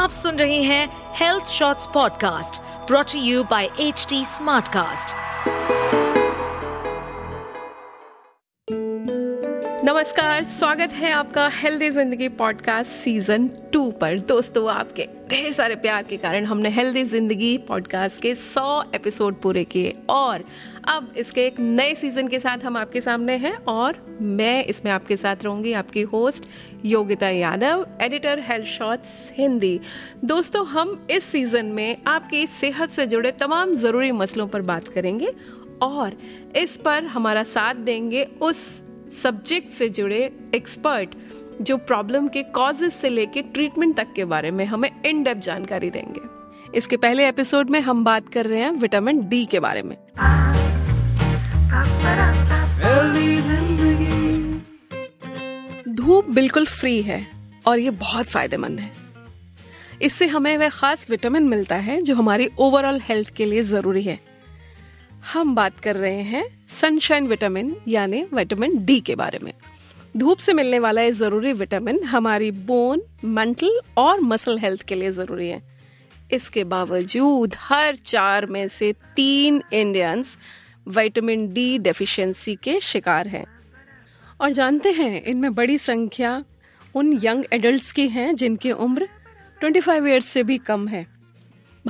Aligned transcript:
आप 0.00 0.10
सुन 0.10 0.36
रहे 0.36 0.62
हैं 0.62 0.86
health 1.16 1.46
shorts 1.46 1.86
podcast 1.94 2.60
brought 2.86 3.14
you 3.16 3.42
by 3.44 3.68
H 3.80 4.06
T 4.08 4.24
smartcast 4.24 5.49
नमस्कार, 9.90 10.44
स्वागत 10.44 10.92
है 10.92 11.10
आपका 11.12 11.46
हेल्दी 11.52 11.88
ज़िंदगी 11.90 12.28
पॉडकास्ट 12.28 12.90
सीज़न 12.90 13.46
टू 13.72 13.90
पर। 13.90 14.18
दोस्तों, 14.18 14.68
आपके 14.70 15.06
ढेर 15.30 15.52
सारे 15.52 15.74
प्यार 15.76 16.02
के 16.02 16.16
कारण 16.16 16.44
हमने 16.44 16.68
हेल्दी 16.68 17.02
ज़िंदगी 17.04 17.56
पॉडकास्ट 17.58 18.20
के 18.22 18.34
100 18.34 18.94
एपिसोड 18.94 19.40
पूरे 19.40 19.64
किए 19.64 19.94
और 20.08 20.44
अब 20.88 21.12
इसके 21.16 21.46
एक 21.46 21.58
नए 21.60 21.94
सीज़न 21.94 22.28
के 22.28 22.38
साथ 22.38 22.58
हम 22.58 22.76
आपके 22.76 23.00
सामने 23.00 23.36
हैं 23.36 23.54
और 23.68 23.96
मैं 24.20 24.64
इसमें 24.64 24.92
आपके 24.92 25.16
साथ 25.16 25.44
रहूँगी 25.44 25.72
आपकी 25.72 26.02
host 26.02 26.46
Yogita 26.84 27.28
Yadav 27.28 27.86
editor 28.00 28.38
health 28.40 28.66
shorts 28.66 29.32
Hindi 29.38 29.80
दोस्तों, 30.24 30.66
हम 30.66 31.06
इस 31.10 31.24
सीज़न 31.24 31.66
में 31.66 31.96
आपकी 32.06 32.46
सेहत 32.46 32.90
से 32.90 33.06
जुड़े 33.06 33.32
तमाम 33.32 33.74
ज़रूरी 33.74 34.12
मसलों 34.12 34.46
पर 34.48 34.62
बात 34.62 34.88
करेंगे 34.88 35.32
और 35.82 36.16
इस 36.56 36.76
पर 36.76 37.04
हमारा 37.06 37.42
साथ 37.42 37.74
देंगे 37.74 38.24
उस 38.40 38.82
सब्जेक्ट 39.12 39.70
से 39.70 39.88
जुड़े 39.88 40.18
एक्सपर्ट 40.54 41.14
जो 41.60 41.76
प्रॉब्लम 41.76 42.28
के 42.28 42.42
कॉजेज 42.42 42.92
से 42.92 43.08
लेके 43.08 43.42
ट्रीटमेंट 43.42 43.96
तक 43.96 44.12
के 44.16 44.24
बारे 44.24 44.50
में 44.50 44.64
हमें 44.64 44.90
इन 45.06 45.22
डेप्थ 45.22 45.40
जानकारी 45.40 45.90
देंगे। 45.90 46.20
इसके 46.78 46.96
पहले 46.96 47.28
एपिसोड 47.28 47.70
में 47.70 47.80
हम 47.80 48.04
बात 48.04 48.28
कर 48.28 48.46
रहे 48.46 48.60
हैं 48.60 48.70
विटामिन 48.70 49.28
डी 49.28 49.44
के 49.44 49.60
बारे 49.60 49.82
में। 49.82 49.96
धूप 55.94 56.30
बिल्कुल 56.30 56.66
फ्री 56.66 57.02
है 57.02 57.26
और 57.66 57.78
ये 57.78 57.90
बहुत 57.90 58.26
फ़ायदेमंद 58.26 58.80
है। 58.80 58.90
इससे 60.02 60.26
हमें 60.26 60.56
वह 60.58 60.68
खास 60.68 61.10
विटामिन 61.10 61.48
मिलता 61.48 61.76
है 61.76 62.00
जो 62.00 62.14
हमारी 62.14 62.48
ओवरऑल 62.58 63.00
हेल्थ 63.00 63.34
के 63.36 63.44
लिए 63.44 63.62
ज़रूरी 63.62 64.02
है। 64.02 64.18
हम 65.26 65.54
बात 65.54 65.80
कर 65.80 65.96
रहे 65.96 66.22
हैं 66.22 66.66
सनशाइन 66.80 67.26
विटामिन 67.26 67.76
यानी 67.88 68.22
विटामिन 68.34 68.84
डी 68.84 69.00
के 69.00 69.14
बारे 69.14 69.38
में। 69.42 69.52
धूप 70.16 70.38
से 70.38 70.52
मिलने 70.52 70.78
वाला 70.78 71.02
ये 71.02 71.10
ज़रूरी 71.12 71.52
विटामिन 71.52 72.02
हमारी 72.04 72.50
बोन 72.50 73.02
मेंटल 73.24 73.80
और 73.96 74.20
मसल 74.20 74.58
हेल्थ 74.58 74.82
के 74.82 74.94
लिए 74.94 75.10
ज़रूरी 75.10 75.48
है। 75.48 75.62
इसके 76.32 76.64
बावजूद 76.64 77.54
हर 77.58 77.96
चार 77.96 78.46
में 78.46 78.68
से 78.68 78.92
तीन 79.16 79.62
इंडियंस 79.72 80.38
विटामिन 80.88 81.52
डी 81.52 81.78
डेफिशिएंसी 81.78 82.54
के 82.54 82.80
शिकार 82.80 83.28
हैं। 83.28 83.44
और 84.40 84.52
जानते 84.52 84.90
हैं, 84.90 85.24
इनमें 85.24 85.54
बड़ी 85.54 85.78
संख्या 85.78 86.44
उन 86.94 87.20
यंग 87.24 87.44
एडल्ट्स 87.52 87.92
की 87.92 88.08
हैं 88.08 88.36
जिनकी 88.36 88.70
उम्र 88.70 89.08
25 89.62 90.06
ईयर्स 90.06 90.26
से 90.26 90.42
भी 90.42 90.58
कम 90.58 90.88
है। 90.88 91.19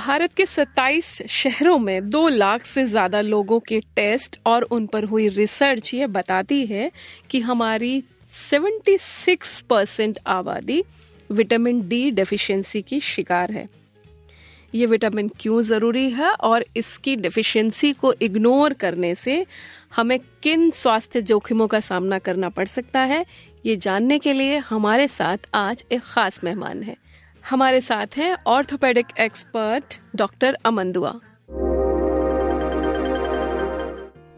भारत 0.00 0.34
के 0.34 0.44
27 0.46 1.06
शहरों 1.30 1.78
में 1.78 2.08
दो 2.10 2.28
लाख 2.28 2.64
से 2.66 2.84
ज़्यादा 2.84 3.20
लोगों 3.20 3.58
के 3.60 3.80
टेस्ट 3.96 4.38
और 4.46 4.62
उन 4.72 4.86
पर 4.86 5.04
हुई 5.04 5.26
रिसर्च 5.28 5.92
ये 5.94 6.06
बताती 6.06 6.64
है 6.66 6.90
कि 7.30 7.40
हमारी 7.40 8.02
76 8.30 9.60
परसेंट 9.62 10.18
आबादी 10.26 10.82
विटामिन 11.30 11.82
डी 11.88 12.10
डेफिशिएंसी 12.10 12.82
की 12.82 13.00
शिकार 13.00 13.52
है। 13.52 13.68
ये 14.74 14.86
विटामिन 14.86 15.30
क्यों 15.40 15.60
ज़रूरी 15.62 16.08
है 16.10 16.30
और 16.30 16.64
इसकी 16.76 17.16
डेफिशिएंसी 17.16 17.92
को 17.92 18.12
इग्नोर 18.22 18.72
करने 18.80 19.14
से 19.14 19.44
हमें 19.96 20.18
किन 20.42 20.70
स्वास्थ्य 20.70 21.20
जोखिमों 21.22 21.66
का 21.66 21.80
सामना 21.80 22.18
करना 22.20 22.48
पड़ 22.48 22.66
सकता 22.68 23.00
है, 23.02 23.24
ये 23.66 23.76
जानने 23.76 24.18
के 24.18 24.32
लिए 24.32 24.56
हमारे 24.64 25.08
साथ 25.10 25.48
आज 25.54 25.84
एक 25.92 26.02
खास 26.04 26.44
मेहमान 26.44 26.82
है। 26.82 26.96
हमारे 27.44 27.80
साथ 27.80 28.16
हैं 28.16 28.36
ऑर्थोपेडिक 28.46 29.06
एक्सपर्ट 29.20 29.98
डॉक्टर 30.16 30.56
अमन 30.64 30.92
दुआ 30.92 31.10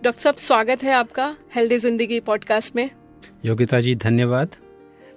डॉक्टर 0.02 0.20
साहब 0.20 0.36
स्वागत 0.36 0.82
है 0.82 0.92
आपका 0.92 1.34
हेल्दी 1.54 1.78
ज़िंदगी 1.78 2.20
पॉडकास्ट 2.20 2.76
में। 2.76 2.88
योगिता 3.44 3.80
जी 3.80 3.94
धन्यवाद। 3.94 4.56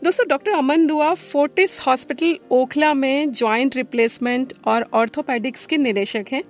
दोस्तों 0.04 0.28
डॉक्टर 0.28 0.52
अमन 0.52 0.86
दुआ 0.88 1.14
फोर्टिस 1.14 1.80
हॉस्पिटल 1.88 2.38
ओखला 2.52 2.94
में 2.94 3.32
जॉइंट 3.32 3.76
रिप्लेसमेंट 3.76 4.54
और 4.66 4.90
ऑर्थोपेडिक्स 4.94 5.66
के 5.66 5.78
निदेशक 5.78 6.26
हैं। 6.32 6.44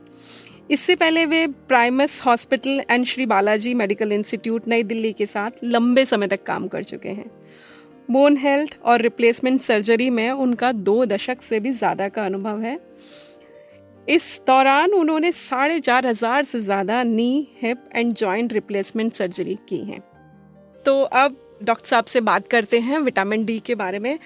इससे 0.71 0.95
पहले 0.95 1.25
वे 1.25 1.45
Primus 1.47 2.21
hospital 2.25 2.81
and 2.89 3.05
Shri 3.05 3.25
Balaji 3.25 3.73
medical 3.73 4.11
institute 4.11 4.67
नई 4.67 4.83
दिल्ली 4.83 5.13
के 5.13 5.25
साथ 5.25 5.63
लंबे 5.63 6.05
समय 6.05 6.27
तक 6.27 6.43
काम 6.43 6.67
कर 6.67 6.83
चुके 6.83 7.09
हैं। 7.09 7.29
बोन 8.07 8.37
हेल्थ 8.37 8.77
और 8.83 9.01
रिप्लेसमेंट 9.01 9.61
सर्जरी 9.61 10.09
में 10.09 10.29
उनका 10.31 10.71
दो 10.71 11.05
दशक 11.05 11.41
से 11.41 11.59
भी 11.59 11.71
ज़्यादा 11.71 12.07
का 12.09 12.25
अनुभव 12.25 12.61
है। 12.61 12.79
इस 14.07 14.41
दौरान 14.47 14.91
उन्होंने 14.93 15.31
साढ़े 15.31 15.79
चार 15.79 16.05
हज़ार 16.07 16.43
से 16.43 16.59
ज़्यादा 16.61 17.01
knee 17.03 17.47
hip 17.61 17.89
and 17.95 18.13
joint 18.13 18.53
replacement 18.53 19.13
surgery 19.13 19.57
की 19.69 19.79
है। 19.83 19.99
तो 20.85 21.01
अब 21.01 21.37
डॉक्टर 21.63 21.87
साहब 21.87 22.05
से 22.05 22.21
बात 22.21 22.47
करते 22.47 22.79
हैं 22.79 22.99
विटामिन 22.99 23.45
डी 23.45 23.59
के 23.59 23.75
बारे 23.75 23.99
में। 23.99 24.17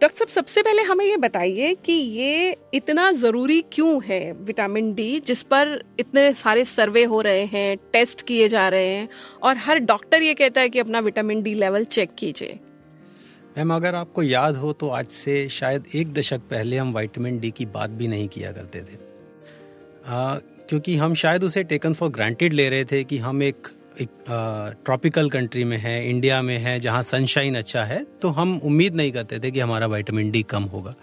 डॉक्टर 0.00 0.16
साहब, 0.16 0.28
सबसे 0.28 0.62
पहले 0.62 0.82
हमें 0.82 1.04
ये 1.04 1.16
बताइए 1.16 1.74
कि 1.84 1.92
ये 1.92 2.56
इतना 2.74 3.10
ज़रूरी 3.12 3.60
क्यों 3.72 4.00
है 4.04 4.32
विटामिन 4.40 4.92
डी 4.94 5.20
जिस 5.20 5.42
पर 5.44 5.80
इतने 6.00 6.32
सारे 6.34 6.64
सर्वे 6.66 7.04
हो 7.04 7.20
रहे 7.20 7.44
हैं 7.46 7.76
टेस्ट 7.92 8.22
किए 8.22 8.48
जा 8.48 8.68
रहे 8.68 8.88
हैं, 8.88 9.08
और 9.42 9.56
हर 9.56 9.78
डॉक्टर 9.80 10.22
ये 10.22 10.34
कहता 10.34 10.60
है 10.60 10.68
कि 10.68 10.78
अपना 10.78 11.00
विटामिन 11.00 11.42
डी 11.42 11.54
लेवल 11.54 11.84
चेक 11.86 12.14
कीजिए। 12.18 12.58
मैम 13.56 13.72
अगर 13.74 13.94
आपको 13.94 14.22
याद 14.22 14.56
हो 14.56 14.72
तो 14.72 14.88
आज 14.90 15.06
से 15.06 15.48
शायद 15.48 15.84
एक 15.94 16.12
दशक 16.14 16.40
पहले 16.50 16.76
हम 16.76 16.92
विटामिन 16.92 17.38
डी 17.40 17.50
की 17.50 17.66
बात 17.66 17.90
भी 17.90 18.06
नहीं 18.08 18.28
किया 18.28 18.50
करते 18.52 18.80
थे। 18.80 18.96
आ, 20.06 20.34
क्योंकि 20.68 20.96
हम 20.96 21.14
शायद 21.14 21.44
उसे 21.44 21.62
टेकन 21.62 21.92
फॉर 21.94 22.08
ग्रांटेड 22.10 22.52
ले 22.52 22.68
रहे 22.68 22.84
थे 22.84 23.02
कि 23.04 23.18
हम 23.18 23.42
एक 23.42 23.68
एक 24.00 24.08
ट्रॉपिकल 24.84 25.28
कंट्री 25.30 25.64
में 25.64 25.76
है 25.78 26.08
इंडिया 26.10 26.40
में 26.42 26.56
है 26.58 26.78
जहाँ 26.80 27.02
सनशाइन 27.02 27.54
अच्छा 27.54 27.84
है 27.84 28.02
तो 28.22 28.28
हम 28.28 28.56
उम्मीद 28.64 28.94
नहीं 28.94 29.12
करते 29.12 29.38
थे 29.38 29.50
कि 29.50 29.60
हमारा 29.60 29.86
विटामिन 29.86 30.30
डी 30.30 30.42
कम 30.42 30.62
होगा। 30.64 30.94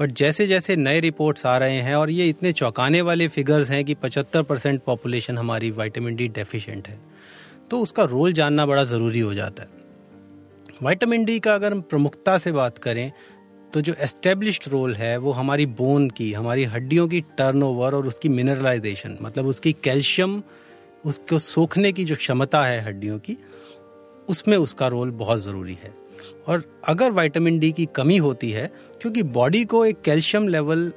बट 0.00 0.12
जैसे 0.12 0.46
जैसे 0.46 0.76
नए 0.76 1.00
रिपोर्ट्स 1.00 1.46
आ 1.46 1.56
रहे 1.56 1.76
हैं 1.78 1.94
और 1.94 2.10
ये 2.10 2.28
इतने 2.28 2.52
चौंकाने 2.52 3.02
वाले 3.02 3.28
फिगर्स 3.28 3.70
हैं 3.70 3.84
कि 3.84 3.94
75 3.96 4.44
परसेंट 4.44 4.82
पॉपुलेशन 4.82 5.38
हमारी 5.38 5.70
विटामिन 5.70 6.16
डी 6.16 6.28
डेफिशिएंट 6.30 6.88
है 6.88 6.98
तो 7.70 7.80
उसका 7.80 8.04
रोल 8.06 8.32
जानना 8.32 8.66
बड़ा 8.66 8.84
ज़रूरी 8.84 9.20
हो 9.20 9.34
जाता 9.34 9.62
है। 9.62 9.80
विटामिन 10.82 11.24
डी 11.24 11.38
का 11.40 11.54
अगर 11.54 11.72
हम 11.72 11.80
प्रमुखता 11.80 12.36
से 12.38 12.52
बात 12.52 12.78
करें 12.78 13.12
तो 13.72 13.80
जो 13.80 13.94
एस्टेब्लिश्ड 14.00 14.68
रोल 14.68 14.94
है, 14.94 15.16
वो 15.16 15.32
हमारी 15.32 15.66
बोन 15.66 16.08
की, 16.10 16.32
हमारी 16.32 16.64
हड्डियों 16.64 17.06
की 17.08 17.20
टर्नओवर 17.38 17.94
और 17.94 18.06
उसकी 18.06 18.28
मिनरलाइजेशन 18.28 19.16
मतलब 19.22 19.46
उसकी 19.46 19.72
कैल्शियम 19.84 20.42
उसको 21.04 21.38
सोखने 21.38 21.92
की 21.92 22.04
जो 22.04 22.16
क्षमता 22.16 22.64
है 22.64 22.80
हड्डियों 22.84 23.18
की, 23.18 23.36
उसमें 24.28 24.56
उसका 24.56 24.86
रोल 24.86 25.10
बहुत 25.10 25.42
ज़रूरी 25.42 25.78
है। 25.82 25.92
और 26.48 26.62
अगर 26.88 27.10
विटामिन 27.12 27.58
डी 27.58 27.72
की 27.72 27.86
कमी 27.96 28.16
होती 28.16 28.50
है, 28.50 28.70
क्योंकि 29.00 29.22
बॉडी 29.22 29.64
को 29.64 29.84
एक 29.86 30.00
कैल्शियम 30.00 30.48
लेवल 30.48 30.92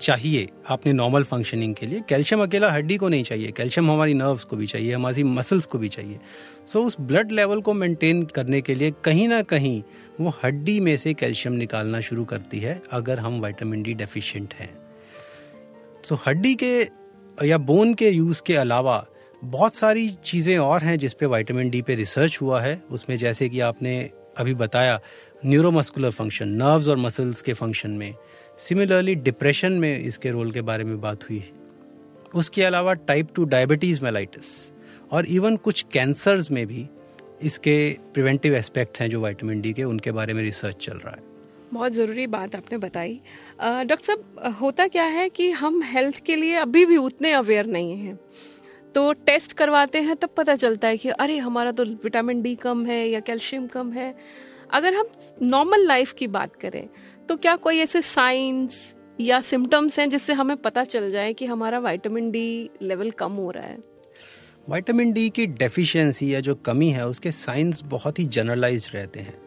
चाहिए 0.00 0.48
अपने 0.66 0.92
नॉर्मल 0.92 1.22
फंक्शनिंग 1.22 1.74
के 1.74 1.86
लिए। 1.86 2.00
कैल्शियम 2.08 2.42
अकेला 2.42 2.70
हड्डी 2.70 2.96
को 2.96 3.08
नहीं 3.08 3.22
चाहिए 3.22 3.50
कैल्शियम 3.50 3.90
हमारी 3.90 4.14
नर्व्स 4.14 4.44
को 4.44 4.56
भी 4.56 4.66
चाहिए 4.66 4.92
हमारी 4.94 5.22
मसल्स 5.22 5.66
को 5.66 5.78
भी 5.78 5.88
चाहिए। 5.88 6.18
सो 6.66 6.78
so, 6.78 6.86
उस 6.86 6.96
ब्लड 7.00 7.32
लेवल 7.32 7.60
को 7.60 7.72
मेंटेन 7.72 8.22
करने 8.22 8.60
के 8.60 8.74
लिए 8.74 8.92
कहीं 9.04 9.28
ना 9.28 9.42
कहीं 9.42 9.82
वो 10.20 10.34
हड्डी 10.44 10.80
में 10.80 10.96
से 10.96 11.14
कैल्शियम 11.14 11.54
निकालना 11.54 12.00
शुरू 12.00 12.24
करती 12.24 12.58
है 12.58 12.82
अगर 12.92 13.18
हम 13.18 13.40
वाइटामिन 13.40 13.82
डी 13.82 13.94
डेफिशिएंट 13.94 14.54
हैं। 14.54 14.70
सो 16.04 16.14
so, 16.14 16.20
हड्डी 16.26 16.54
के 16.54 16.86
या 17.46 17.58
बोन 17.58 17.94
के 17.94 18.10
यूज़ 18.10 18.42
के 18.46 18.56
अलावा 18.56 19.06
बहुत 19.44 19.74
सारी 19.74 20.08
चीज़ें 20.10 20.58
और 20.58 20.82
हैं 20.82 20.98
जिस 20.98 21.14
पे 21.14 21.26
वाइटामिन 21.26 21.70
डी 21.70 21.82
पे 21.82 21.94
रिसर्च 21.94 22.38
हुआ 22.42 22.60
है। 22.60 22.82
उसमें 22.90 23.16
जैसे 23.16 23.48
कि 23.48 23.60
आपने 23.60 24.10
अभी 24.38 24.54
बताया 24.54 25.00
न्यूरोमस्कुलर 25.46 26.10
फ़ंक्शन 26.10 26.48
नर्व्स 26.48 26.88
और 26.88 26.96
मसल्स 26.96 27.42
के 27.42 27.52
फ़ंक्शन 27.52 27.90
में। 27.90 28.14
सिमिलरली 28.58 29.14
डिप्रेशन 29.14 29.72
में 29.72 29.98
इसके 29.98 30.30
रोल 30.30 30.50
के 30.52 30.62
बारे 30.62 30.84
में 30.84 31.00
बात 31.00 31.28
हुई 31.30 31.42
उसके 32.34 32.62
अलावा 32.62 32.92
टाइप 32.94 33.28
टू 33.34 33.44
डायबिटीज़ 33.44 34.02
मेलाइटिस 34.04 34.48
और 35.12 35.26
इवन 35.26 35.56
कुछ 35.56 35.84
कैंसर्स 35.92 36.50
में 36.50 36.66
भी 36.66 36.86
इसके 37.42 37.76
प्रिवेंटिव 38.14 38.54
एस्पेक्ट 38.54 39.00
हैं 39.00 39.08
जो 39.10 39.20
वाइटामिन 39.20 39.60
डी 39.60 39.72
के, 39.72 39.84
उनके 39.84 40.12
बारे 40.12 40.34
में 40.34 40.42
रिसर्च 40.42 40.84
चल 40.86 40.98
रहा 40.98 41.10
है। 41.10 41.22
बहुत 41.72 41.92
ज़रूरी 41.92 42.26
बात 42.26 42.56
आपने 42.56 42.78
बताई। 42.78 43.20
डॉक्टर 43.60 44.04
साहब, 44.04 44.54
होता 44.60 44.86
क्या 44.88 45.04
है 45.04 45.28
कि 45.28 45.50
हम 45.52 45.82
हेल्थ 45.84 46.22
के 46.26 46.36
लिए 46.36 46.54
अभी 46.56 46.84
भी 46.86 46.96
उतने 46.96 47.32
अवेयर 47.32 47.66
नहीं 47.66 47.96
हैं। 47.96 48.18
तो 48.94 49.12
टेस्ट 49.12 49.52
करवाते 49.52 50.00
हैं 50.00 50.16
तब 50.16 50.30
पता 50.36 50.54
चलता 50.56 50.88
है 50.88 50.96
कि 50.96 51.08
अरे, 51.08 51.36
हमारा 51.38 51.72
तो 51.72 51.84
विटामिन 51.84 52.42
डी 52.42 52.54
कम 52.56 52.84
है 52.86 53.06
या 53.08 53.20
कैल्शियम 53.20 53.66
कम 53.66 53.92
है। 53.92 54.14
अगर 54.70 54.94
हम 54.94 55.08
नॉर्मल 55.42 55.86
लाइफ 55.86 56.12
की 56.12 56.26
बात 56.28 56.56
करें 56.56 56.88
तो 57.28 57.36
क्या 57.36 57.56
कोई 57.56 57.78
ऐसे 57.78 58.02
साइंस 58.02 58.96
या 59.20 59.40
सिम्टम्स 59.40 59.98
हैं 59.98 60.10
जिससे 60.10 60.32
हमें 60.32 60.56
पता 60.56 60.84
चल 60.84 61.10
जाए 61.10 61.32
कि 61.32 61.46
हमारा 61.46 61.78
विटामिन 61.78 62.30
डी 62.30 62.70
लेवल 62.82 63.10
कम 63.10 63.32
हो 63.32 63.50
रहा 63.50 63.64
है? 63.64 63.78
विटामिन 64.70 65.12
डी 65.12 65.30
की 65.30 65.46
डेफिशिएंसी 65.46 66.34
या 66.34 66.40
जो 66.40 66.54
कमी 66.54 66.90
है, 66.90 67.06
उसके 67.06 67.30
साइंस 67.30 67.82
बहुत 67.84 68.18
ही 68.18 68.24
जनरलाइज 68.24 68.90
रहते 68.94 69.20
हैं। 69.20 69.38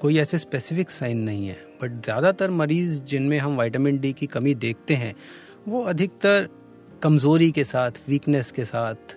कोई 0.00 0.18
ऐसे 0.18 0.38
स्पेसिफिक 0.38 0.90
साइन 0.90 1.18
नहीं 1.18 1.48
है। 1.48 1.54
बट 1.54 2.04
ज़्यादातर 2.04 2.50
मरीज़ 2.50 3.02
जिनमें 3.02 3.38
हम 3.38 3.60
विटामिन 3.60 3.98
डी 3.98 4.12
की 4.12 4.26
कमी 4.26 4.54
देखते 4.54 4.94
हैं, 4.94 5.14
वो 5.68 5.82
अधिकतर 5.82 6.48
कमज़ोरी 7.02 7.50
के 7.50 7.64
साथ 7.64 7.90
वीकनेस 8.08 8.50
के 8.50 8.64
साथ 8.64 9.16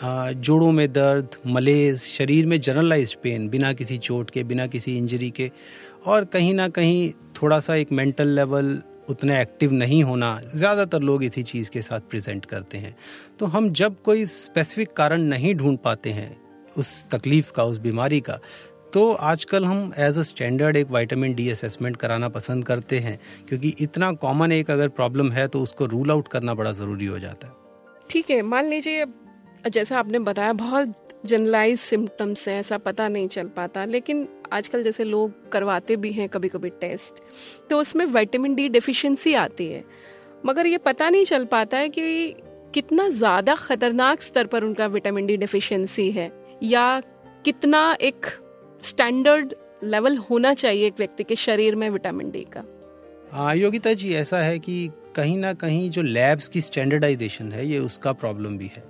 जोड़ों 0.00 0.70
में 0.72 0.92
दर्द, 0.92 1.36
मलेज, 1.46 1.98
शरीर 1.98 2.46
में 2.46 2.60
जनरलाइज 2.60 3.14
पेन 3.14 3.48
बिना 3.48 3.72
किसी 3.72 3.98
चोट 3.98 4.30
के, 4.30 4.44
बिना 4.44 4.66
किसी 4.66 4.96
इंजरी 4.98 5.30
के। 5.30 5.50
और 6.06 6.24
कहीं 6.26 6.54
ना 6.54 6.68
कहीं 6.70 7.10
थोड़ा 7.42 7.60
सा 7.60 7.74
एक 7.74 7.92
मेंटल 7.92 8.28
लेवल 8.30 8.80
उतना 9.08 9.40
एक्टिव 9.40 9.72
नहीं 9.72 10.02
होना, 10.04 10.40
ज़्यादातर 10.54 11.00
लोग 11.00 11.24
इसी 11.24 11.42
चीज़ 11.44 11.70
के 11.70 11.82
साथ 11.82 12.00
प्रेजेंट 12.00 12.44
करते 12.46 12.78
हैं। 12.78 12.94
तो 13.38 13.46
हम 13.46 13.70
जब 13.72 14.00
कोई 14.02 14.24
स्पेसिफिक 14.28 14.92
कारण 14.92 15.22
नहीं 15.24 15.54
ढूंढ 15.54 15.78
पाते 15.78 16.10
हैं, 16.10 16.36
उस 16.76 17.06
तकलीफ़ 17.10 17.52
का, 17.52 17.64
उस 17.64 17.78
बीमारी 17.80 18.20
का 18.20 18.38
तो 18.92 19.12
आजकल 19.12 19.64
हम 19.64 19.92
एज 19.98 20.18
अ 20.18 20.22
स्टैंडर्ड 20.24 20.76
एक 20.76 20.90
विटामिन 20.90 21.34
डी 21.34 21.48
असेसमेंट 21.50 21.96
कराना 21.96 22.28
पसंद 22.30 22.64
करते 22.64 22.98
हैं, 22.98 23.18
क्योंकि 23.48 23.74
इतना 23.80 24.12
कॉमन 24.14 24.52
एक 24.52 24.70
अगर 24.70 24.88
प्रॉब्लम 24.90 25.30
है 25.32 25.46
तो 25.48 25.60
उसको 25.60 25.86
रूल 25.86 26.10
आउट 26.10 26.28
करना 26.28 26.54
बड़ा 26.54 26.72
ज़रूरी 26.72 27.06
हो 27.06 27.18
जाता 27.18 27.46
है। 27.46 27.52
ठीक 28.10 28.30
है, 28.30 28.40
मान 28.42 28.68
लीजिए 28.68 29.04
जैसा 29.66 29.98
आपने 29.98 30.18
बताया, 30.20 30.52
बहुत 30.54 31.08
जनरलाइज 31.26 31.78
सिम्टम्स 31.80 32.46
हैं, 32.48 32.58
ऐसा 32.60 32.78
पता 32.78 33.08
नहीं 33.08 33.28
चल 33.28 33.48
पाता, 33.48 33.84
लेकिन 33.84 34.26
आजकल 34.52 34.82
जैसे 34.82 35.04
लोग 35.04 35.50
करवाते 35.52 35.96
भी 35.96 36.10
हैं 36.12 36.28
कभी 36.28 36.48
कभी 36.48 36.70
टेस्ट 36.80 37.22
तो 37.70 37.80
उसमें 37.80 38.04
विटामिन 38.06 38.54
डी 38.54 38.68
डिफिशियंसी 38.68 39.34
आती 39.36 39.66
है। 39.66 39.84
मगर 40.46 40.66
ये 40.66 40.78
पता 40.80 41.08
नहीं 41.10 41.24
चल 41.24 41.44
पाता 41.44 41.78
है 41.78 41.88
कि 41.88 42.34
कितना 42.74 43.08
ज़्यादा 43.10 43.54
ख़तरनाक 43.56 44.22
स्तर 44.22 44.46
पर 44.46 44.64
उनका 44.64 44.86
विटामिन 44.88 45.26
डी 45.26 45.36
डिफिशियंसी 45.36 46.10
है, 46.10 46.30
या 46.62 47.00
कितना 47.44 47.96
एक 48.00 48.26
स्टैंडर्ड 48.82 49.54
लेवल 49.84 50.16
होना 50.20 50.54
चाहिए 50.54 50.86
एक 50.86 50.94
व्यक्ति 50.98 51.24
के 51.24 51.36
शरीर 51.36 51.74
में 51.74 51.88
विटामिन 51.90 52.30
डी 52.30 52.46
का। 52.52 52.64
हाँ 53.32 53.54
योगिता 53.56 53.92
जी, 53.92 54.14
ऐसा 54.14 54.38
है 54.38 54.58
कि 54.58 54.90
कहीं 55.16 55.36
ना 55.38 55.52
कहीं 55.54 55.90
जो 55.90 56.02
लैब्स 56.02 56.48
की 56.48 56.60
स्टैंडर्डाइजेशन 56.60 57.52
है, 57.52 57.66
ये 57.66 57.78
उसका 57.78 58.12
प्रॉब्लम 58.14 58.58
भी 58.58 58.66
है। 58.66 58.82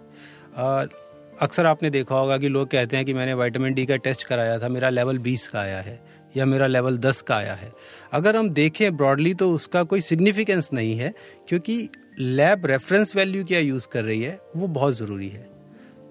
अक्सर 0.60 1.66
आपने 1.66 1.90
देखा 1.90 2.14
होगा 2.14 2.38
कि 2.38 2.48
लोग 2.48 2.68
कहते 2.68 2.96
हैं 2.96 3.04
कि 3.06 3.12
मैंने 3.14 3.34
विटामिन 3.34 3.74
डी 3.74 3.86
का 3.86 3.96
टेस्ट 3.96 4.26
कराया 4.26 4.58
था 4.58 4.68
मेरा 4.68 4.88
लेवल 4.90 5.18
20 5.18 5.46
का 5.46 5.60
आया 5.60 5.80
है 5.80 5.98
या 6.36 6.46
मेरा 6.46 6.66
लेवल 6.66 6.98
10 6.98 7.20
का 7.20 7.36
आया 7.36 7.54
है। 7.54 7.72
अगर 8.12 8.36
हम 8.36 8.50
देखें 8.50 8.96
ब्रॉडली 8.96 9.34
तो 9.34 9.50
उसका 9.52 9.82
कोई 9.82 10.00
सिग्निफिकेंस 10.00 10.70
नहीं 10.72 10.94
है 10.96 11.12
क्योंकि 11.48 11.88
लैब 12.18 12.66
रेफरेंस 12.66 13.16
वैल्यू 13.16 13.44
क्या 13.44 13.58
यूज़ 13.58 13.86
कर 13.88 14.04
रही 14.04 14.22
है 14.22 14.38
वो 14.56 14.66
बहुत 14.66 14.96
ज़रूरी 14.96 15.28
है। 15.28 15.48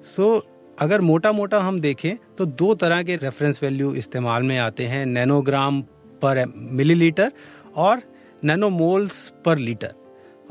सो 0.06 0.38
so, 0.38 0.44
अगर 0.80 1.01
मोटा 1.01 1.31
मोटा 1.31 1.60
हम 1.60 1.80
देखें 1.80 2.18
तो 2.38 2.46
दो 2.46 2.75
तरह 2.75 3.04
के 3.04 3.16
रेफरेंस 3.16 3.63
वैल्यू 3.63 3.94
इस्तेमाल 3.94 4.44
में 4.44 4.57
आते 4.57 4.86
हैं 4.86 5.06
नैनोग्राम 5.06 5.81
पर 6.22 6.46
मिलीलीटर 6.57 7.31
और 7.75 8.01
नैनोमोल्स 8.44 9.34
पर 9.46 9.57
लीटर 9.57 9.94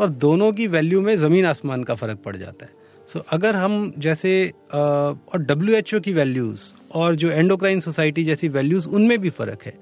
और 0.01 0.09
दोनों 0.09 0.53
की 0.53 0.67
वैल्यू 0.67 1.01
में 1.03 1.17
ज़मीन 1.17 1.47
आसमान 1.47 1.85
का 1.85 1.95
फ़र्क 1.95 2.19
पड़ 2.19 2.37
जाता 2.37 2.67
है। 2.67 2.78
सो 3.09 3.19
so, 3.19 3.25
अगर 3.29 3.57
हम 3.57 3.93
जैसे 3.99 4.53
और 4.75 5.45
WHO 5.51 6.01
की 6.01 6.13
वैल्यूज़ 6.13 6.63
और 6.95 7.15
जो 7.17 7.31
एंडोक्राइन 7.31 7.81
सोसाइटी 7.81 8.25
जैसी 8.25 8.49
वैल्यूज़ 8.49 8.89
उनमें 8.89 9.19
भी 9.19 9.31
फ़र्क 9.31 9.63
है। 9.67 9.75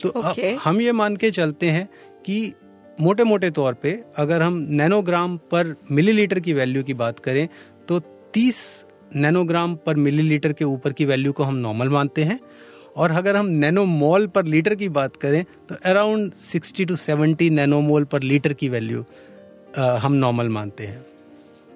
तो 0.00 0.08
okay. 0.08 0.56
हम 0.64 0.80
ये 0.80 0.92
मान 0.92 1.16
के 1.16 1.30
चलते 1.30 1.70
हैं 1.70 1.88
कि 2.26 2.52
मोटे 3.00 3.24
मोटे 3.24 3.50
तौर 3.50 3.74
पे 3.74 3.92
अगर 4.16 4.42
हम 4.42 4.58
नैनोग्राम 4.70 5.36
पर 5.36 5.74
मिलीलीटर 5.90 6.40
की 6.40 6.52
वैल्यू 6.52 6.82
की 6.82 6.94
बात 6.94 7.18
करें 7.18 7.48
तो 7.88 8.00
30 8.34 8.60
नैनोग्राम 9.16 9.74
पर 9.76 9.96
मिलीलीटर 9.96 10.52
के 10.52 10.64
ऊपर 10.64 10.92
की 10.92 11.04
वैल्यू 11.04 11.32
को 11.32 11.42
हम 11.42 11.56
नॉर्मल 11.56 11.88
मानते 11.88 12.24
हैं। 12.24 12.38
और 12.96 13.10
अगर 13.10 13.36
हम 13.36 13.46
नैनोमोल 13.46 14.26
पर 14.26 14.44
लीटर 14.44 14.74
की 14.74 14.88
बात 14.90 15.16
करें 15.16 15.44
तो 15.68 15.74
अराउंड 15.84 16.32
60 16.44 16.84
टू 16.84 16.96
70 16.96 17.50
नैनोमोल 17.50 18.04
पर 18.04 18.22
लीटर 18.22 18.52
की 18.52 18.68
वैल्यू 18.68 19.04
हम 19.76 20.12
नॉर्मल 20.12 20.48
मानते 20.48 20.86
हैं। 20.86 21.04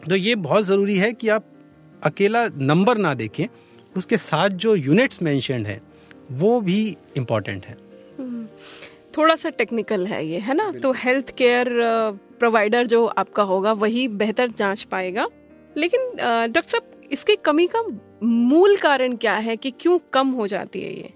तो 0.08 0.16
ये 0.16 0.34
बहुत 0.36 0.64
ज़रूरी 0.64 0.96
है 0.98 1.12
कि 1.12 1.28
आप 1.28 1.44
अकेला 2.02 2.46
नंबर 2.48 2.98
ना 2.98 3.12
देखें। 3.14 3.46
उसके 3.96 4.16
साथ 4.16 4.48
जो 4.48 4.74
यूनिट्स 4.74 5.22
मैंशन 5.22 5.66
है 5.66 5.80
वो 6.32 6.60
भी 6.60 6.96
इंपॉर्टेंट 7.16 7.66
है। 7.66 7.76
थोड़ा 9.16 9.34
सा 9.36 9.50
टेक्निकल 9.50 10.06
है 10.06 10.24
ये 10.26 10.38
है 10.38 10.54
ना? 10.54 10.70
तो 10.72 10.92
हेल्थ 10.94 11.30
केयर 11.36 11.68
प्रोवाइडर 12.38 12.86
जो 12.86 13.04
आपका 13.06 13.42
होगा 13.42 13.72
वही 13.74 14.06
बेहतर 14.08 14.50
जाँच 14.50 14.82
पाएगा। 14.82 15.26
लेकिन 15.76 16.00
डॉक्टर 16.16 16.70
साहब 16.70 17.08
इसकी 17.12 17.36
कमी 17.36 17.66
का 17.66 17.82
मूल 18.22 18.76
कारण 18.76 19.16
क्या 19.16 19.34
है 19.34 19.56
कि 19.56 19.70
क्यों 19.70 19.98
कम 20.12 20.28
हो 20.30 20.46
जाती 20.46 20.82
है 20.82 20.92
ये? 20.92 21.12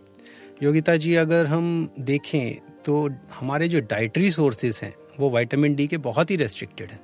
योगिता 0.62 0.96
जी 0.96 1.14
अगर 1.14 1.46
हम 1.46 1.88
देखें 2.00 2.54
तो 2.84 3.08
हमारे 3.32 3.68
जो 3.68 3.80
डाइटरी 3.80 4.30
सोर्सेज 4.30 4.80
हैं 4.82 4.94
वो 5.18 5.30
विटामिन 5.30 5.74
डी 5.74 5.86
के 5.86 5.96
बहुत 6.00 6.30
ही 6.30 6.36
रेस्ट्रिक्टेड 6.36 6.90
हैं। 6.90 7.00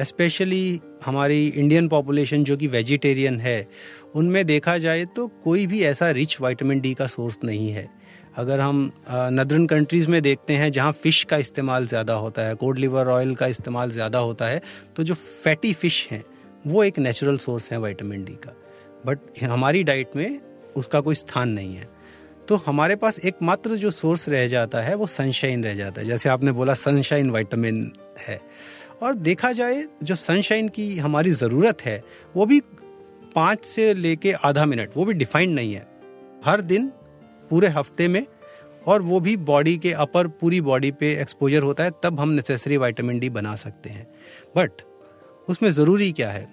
स्पेशली 0.00 0.80
हमारी 1.04 1.46
इंडियन 1.48 1.88
पॉपुलेशन 1.88 2.44
जो 2.44 2.56
कि 2.56 2.66
वेजिटेरियन 2.66 3.38
है, 3.40 3.66
उनमें 4.14 4.44
देखा 4.46 4.76
जाए 4.78 5.04
तो 5.06 5.26
कोई 5.44 5.66
भी 5.66 5.82
ऐसा 5.84 6.10
रिच 6.10 6.36
वाइटामिन 6.40 6.80
डी 6.80 6.92
का 6.94 7.06
सोर्स 7.06 7.38
नहीं 7.44 7.70
है। 7.70 7.88
अगर 8.36 8.60
हम 8.60 8.90
नदरन 9.06 9.66
कंट्रीज़ 9.66 10.08
में 10.10 10.20
देखते 10.22 10.54
हैं 10.54 10.70
जहाँ 10.72 10.92
फ़िश 10.94 11.22
का 11.24 11.36
इस्तेमाल 11.36 11.86
ज़्यादा 11.86 12.14
होता 12.16 12.42
है 12.42 12.54
कोड 12.54 12.78
लिवर 12.78 13.08
ऑयल 13.08 13.34
का 13.34 13.46
इस्तेमाल 13.46 13.90
ज़्यादा 13.90 14.18
होता 14.18 14.46
है 14.46 14.60
तो 14.96 15.02
जो 15.02 15.14
फैटी 15.14 15.72
फ़िश 15.74 16.06
हैं, 16.10 16.24
वो 16.66 16.84
एक 16.84 16.98
नेचुरल 16.98 17.38
सोर्स 17.38 17.70
है 17.72 17.80
विटामिन 17.80 18.24
डी 18.24 18.32
का। 18.44 18.56
बट 19.06 19.42
हमारी 19.42 19.82
डाइट 19.82 20.16
में 20.16 20.40
उसका 20.76 21.00
कोई 21.00 21.14
स्थान 21.14 21.48
नहीं 21.48 21.74
है। 21.74 21.88
तो 22.48 22.56
हमारे 22.56 22.96
पास 22.96 23.18
एकमात्र 23.20 23.76
जो 23.76 23.90
सोर्स 23.90 24.28
रह 24.28 24.46
जाता 24.48 24.80
है, 24.80 24.94
वो 24.94 25.06
सनशाइन 25.06 25.64
रह 25.64 25.74
जाता 25.74 26.00
है। 26.00 26.06
जैसे 26.06 26.28
आपने 26.28 26.52
बोला 26.52 26.74
सनशाइन 26.74 27.30
वाइटामिन 27.30 27.90
है। 28.18 28.40
और 29.02 29.14
देखा 29.14 29.52
जाए 29.52 29.84
जो 30.02 30.14
सनशाइन 30.14 30.68
की 30.68 30.98
हमारी 30.98 31.30
ज़रूरत 31.30 31.82
है, 31.82 32.02
वो 32.36 32.46
भी 32.46 32.60
पाँच 33.34 33.64
से 33.64 33.94
लेके 33.94 34.32
आधा 34.32 34.66
मिनट, 34.66 34.90
वो 34.96 35.04
भी 35.04 35.14
डिफाइंड 35.14 35.54
नहीं 35.54 35.74
है। 35.74 35.86
हर 36.44 36.60
दिन, 36.60 36.88
पूरे 37.50 37.68
हफ़्ते 37.68 38.08
में, 38.08 38.26
और 38.86 39.02
वो 39.02 39.20
भी 39.20 39.36
बॉडी 39.36 39.78
के 39.78 39.92
अपर 39.92 40.26
पूरी 40.28 40.60
बॉडी 40.60 40.90
पे 40.90 41.12
एक्सपोजर 41.20 41.62
होता 41.62 41.84
है, 41.84 41.90
तब 42.02 42.20
हम 42.20 42.28
नेसेसरी 42.28 42.76
वाइटामिन 42.76 43.18
डी 43.18 43.28
बना 43.28 43.54
सकते 43.56 43.90
हैं। 43.90 44.06
बट 44.56 44.70
उसमें 45.48 45.70
ज़रूरी 45.70 46.12
क्या 46.12 46.30
है? 46.30 46.48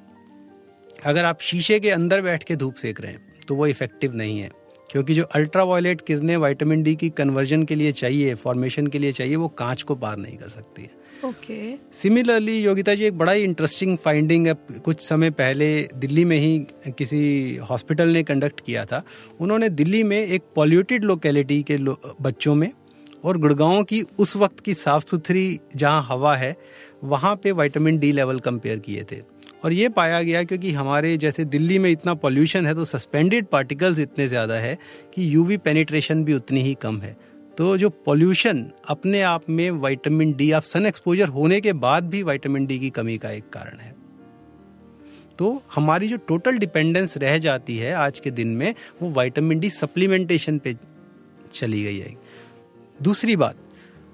अगर 1.06 1.26
आप 1.26 1.42
शीशे 1.42 1.80
के 1.80 1.90
अंदर 1.90 2.22
बैठ 2.22 2.44
के 2.44 2.56
धूप 2.56 2.76
सेक 2.76 3.02
रहे 3.02 3.12
हैं 3.12 3.34
तो 3.48 3.56
वो 3.56 3.68
इफ़ेक्टिव 3.68 4.16
नहीं 4.16 4.40
है। 4.40 4.50
क्योंकि 4.92 5.14
जो 5.14 5.24
अल्ट्रा 5.24 5.64
वायलेट 5.64 6.02
किरणें 6.02 6.38
वाइटामिन 6.38 6.84
डी 6.84 6.96
की 6.96 7.10
कन्वर्जन 7.10 7.64
के 7.64 7.76
लिए 7.76 7.92
चाहिए 7.92 8.36
फॉर्मेशन 8.36 8.88
के 8.88 9.00
लिए 9.00 9.12
चाहिए, 9.12 9.36
वो 9.36 9.48
कांच 9.48 9.82
को 9.82 9.96
पार 9.96 10.18
नहीं 10.18 10.38
कर 10.38 10.50
सकती 10.50 10.82
है। 10.82 10.90
ओके। 11.26 11.76
सिमिलरली 11.94 12.58
योगिता 12.58 12.94
जी 12.96 13.04
एक 13.06 13.18
बड़ा 13.18 13.32
ही 13.32 13.44
इंटरेस्टिंग 13.44 13.98
फाइंडिंग 13.98 14.48
है। 14.48 14.54
कुछ 14.86 15.00
समय 15.02 15.30
पहले 15.32 15.68
दिल्ली 15.96 16.26
में 16.26 16.38
ही 16.38 16.58
किसी 16.98 17.56
हॉस्पिटल 17.70 18.10
ने 18.10 18.24
कंडक्ट 18.24 18.62
किया 18.66 18.86
था। 18.86 19.02
उन्होंने 19.40 19.70
दिल्ली 19.72 20.04
में 20.04 20.18
एक 20.18 20.44
पॉल्यूटेड 20.56 21.04
लोकेलिटी 21.04 21.62
के 21.64 21.78
लो, 21.78 21.98
बच्चों 22.22 22.56
में 22.56 22.72
और 23.24 23.38
गुड़गांव 23.38 23.84
की 23.84 24.02
उस 24.20 24.36
वक्त 24.38 24.60
की 24.60 24.74
साफ़ 24.74 25.06
सुथरी 25.06 25.60
जहाँ 25.76 26.06
हवा 26.10 26.36
है 26.36 26.56
वहाँ 27.04 27.36
पे 27.36 27.52
विटामिन 27.54 27.98
डी 27.98 28.12
लेवल 28.12 28.40
कंपेयर 28.40 28.80
किए 28.80 29.04
थे। 29.12 29.22
और 29.64 29.74
ये 29.74 29.88
पाया 29.90 30.22
गया 30.22 30.44
क्योंकि 30.44 30.72
हमारे 30.72 31.16
जैसे 31.18 31.46
दिल्ली 31.46 31.78
में 31.80 31.90
इतना 31.92 32.14
पॉल्यूशन 32.16 32.66
है 32.66 32.74
तो 32.76 32.86
सस्पेंडेड 32.86 33.46
पार्टिकल्स 33.46 34.00
इतने 34.00 34.28
ज़्यादा 34.28 34.56
है 34.56 34.78
कि 35.16 35.34
यूवी 35.36 35.58
पेनिट्रेशन 35.58 36.24
भी 36.24 36.34
उतनी 36.34 36.62
ही 36.62 36.74
कम 36.74 37.00
है। 37.02 37.16
तो 37.58 37.78
जो 37.78 37.90
पॉल्यूशन 38.06 38.66
अपने 38.90 39.22
आप 39.22 39.50
में 39.50 39.70
विटामिन 39.72 40.34
डी 40.34 40.52
आप 40.52 40.64
सन 40.64 40.86
एक्सपोजर 40.86 41.28
होने 41.28 41.60
के 41.62 41.74
बाद 41.76 42.10
भी 42.10 42.22
विटामिन 42.24 42.66
डी 42.66 42.78
की 42.80 42.90
कमी 42.90 43.18
का 43.18 43.32
एक 43.32 43.50
कारण 43.50 43.80
है। 43.80 43.96
तो 45.40 45.64
हमारी 45.76 46.08
जो 46.08 46.18
टोटल 46.18 46.58
डिपेंडेंस 46.58 47.18
रह 47.18 47.38
जाती 47.38 47.78
है 47.78 47.94
आज 47.94 48.20
के 48.20 48.32
दिन 48.32 48.48
में, 48.48 48.74
वो 49.02 49.10
विटामिन 49.12 49.60
डी 49.60 49.70
सप्लीमेंटेशन 49.70 50.60
पे 50.60 50.76
चली 51.54 51.84
गई 51.84 51.98
है। 51.98 52.14
दूसरी 53.02 53.36
बात, 53.36 53.58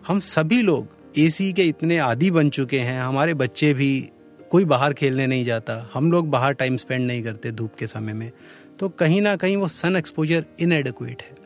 हम 0.08 0.20
सभी 0.22 0.62
लोग 0.62 0.98
एसी 1.18 1.52
के 1.54 1.64
इतने 1.64 1.98
आदि 1.98 2.32
बन 2.32 2.50
चुके 2.50 2.80
हैं, 2.80 3.00
हमारे 3.02 3.34
बच्चे 3.34 3.74
भी 3.74 4.10
कोई 4.52 4.66
बाहर 4.66 4.94
खेलने 4.94 5.28
नहीं 5.28 5.46
जाता, 5.46 5.90
हम 5.94 6.12
लोग 6.12 6.30
बाहर 6.30 6.54
टाइम 6.54 6.78
स्पेंड 6.78 7.06
नहीं 7.08 7.24
करते 7.24 7.52
धूप 7.52 7.76
के 7.76 7.88
समय 7.88 8.14
में 8.14 8.32
तो 8.80 8.90
कहीं 8.90 9.22
ना 9.22 9.36
कहीं 9.36 9.58
वो 9.58 9.68
सन 9.68 9.96
एक्सपोजर 9.96 10.46
इनएडिक्वेट 10.60 11.22
है। 11.22 11.43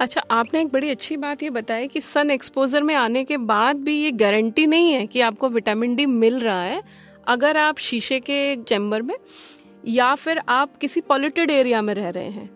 अच्छा 0.00 0.22
आपने 0.30 0.60
एक 0.60 0.68
बड़ी 0.68 0.90
अच्छी 0.90 1.16
बात 1.16 1.42
ये 1.42 1.50
बताई 1.50 1.88
कि 1.88 2.00
सन 2.02 2.30
एक्सपोजर 2.30 2.82
में 2.82 2.94
आने 2.94 3.24
के 3.24 3.36
बाद 3.46 3.76
भी 3.78 3.94
ये 3.94 4.10
गारंटी 4.14 4.66
नहीं 4.66 4.92
है 4.92 5.06
कि 5.06 5.20
आपको 5.22 5.48
विटामिन 5.50 5.94
डी 5.96 6.06
मिल 6.06 6.38
रहा 6.40 6.62
है। 6.62 6.82
अगर 7.28 7.56
आप 7.56 7.78
शीशे 7.80 8.20
के 8.20 8.56
चैम्बर 8.58 9.02
में 9.02 9.14
या 9.88 10.14
फिर 10.14 10.40
आप 10.50 10.76
किसी 10.76 11.00
पॉल्यूटेड 11.02 11.50
एरिया 11.50 11.82
में 11.82 11.94
रह 11.94 12.08
रहे 12.08 12.28
हैं, 12.28 12.50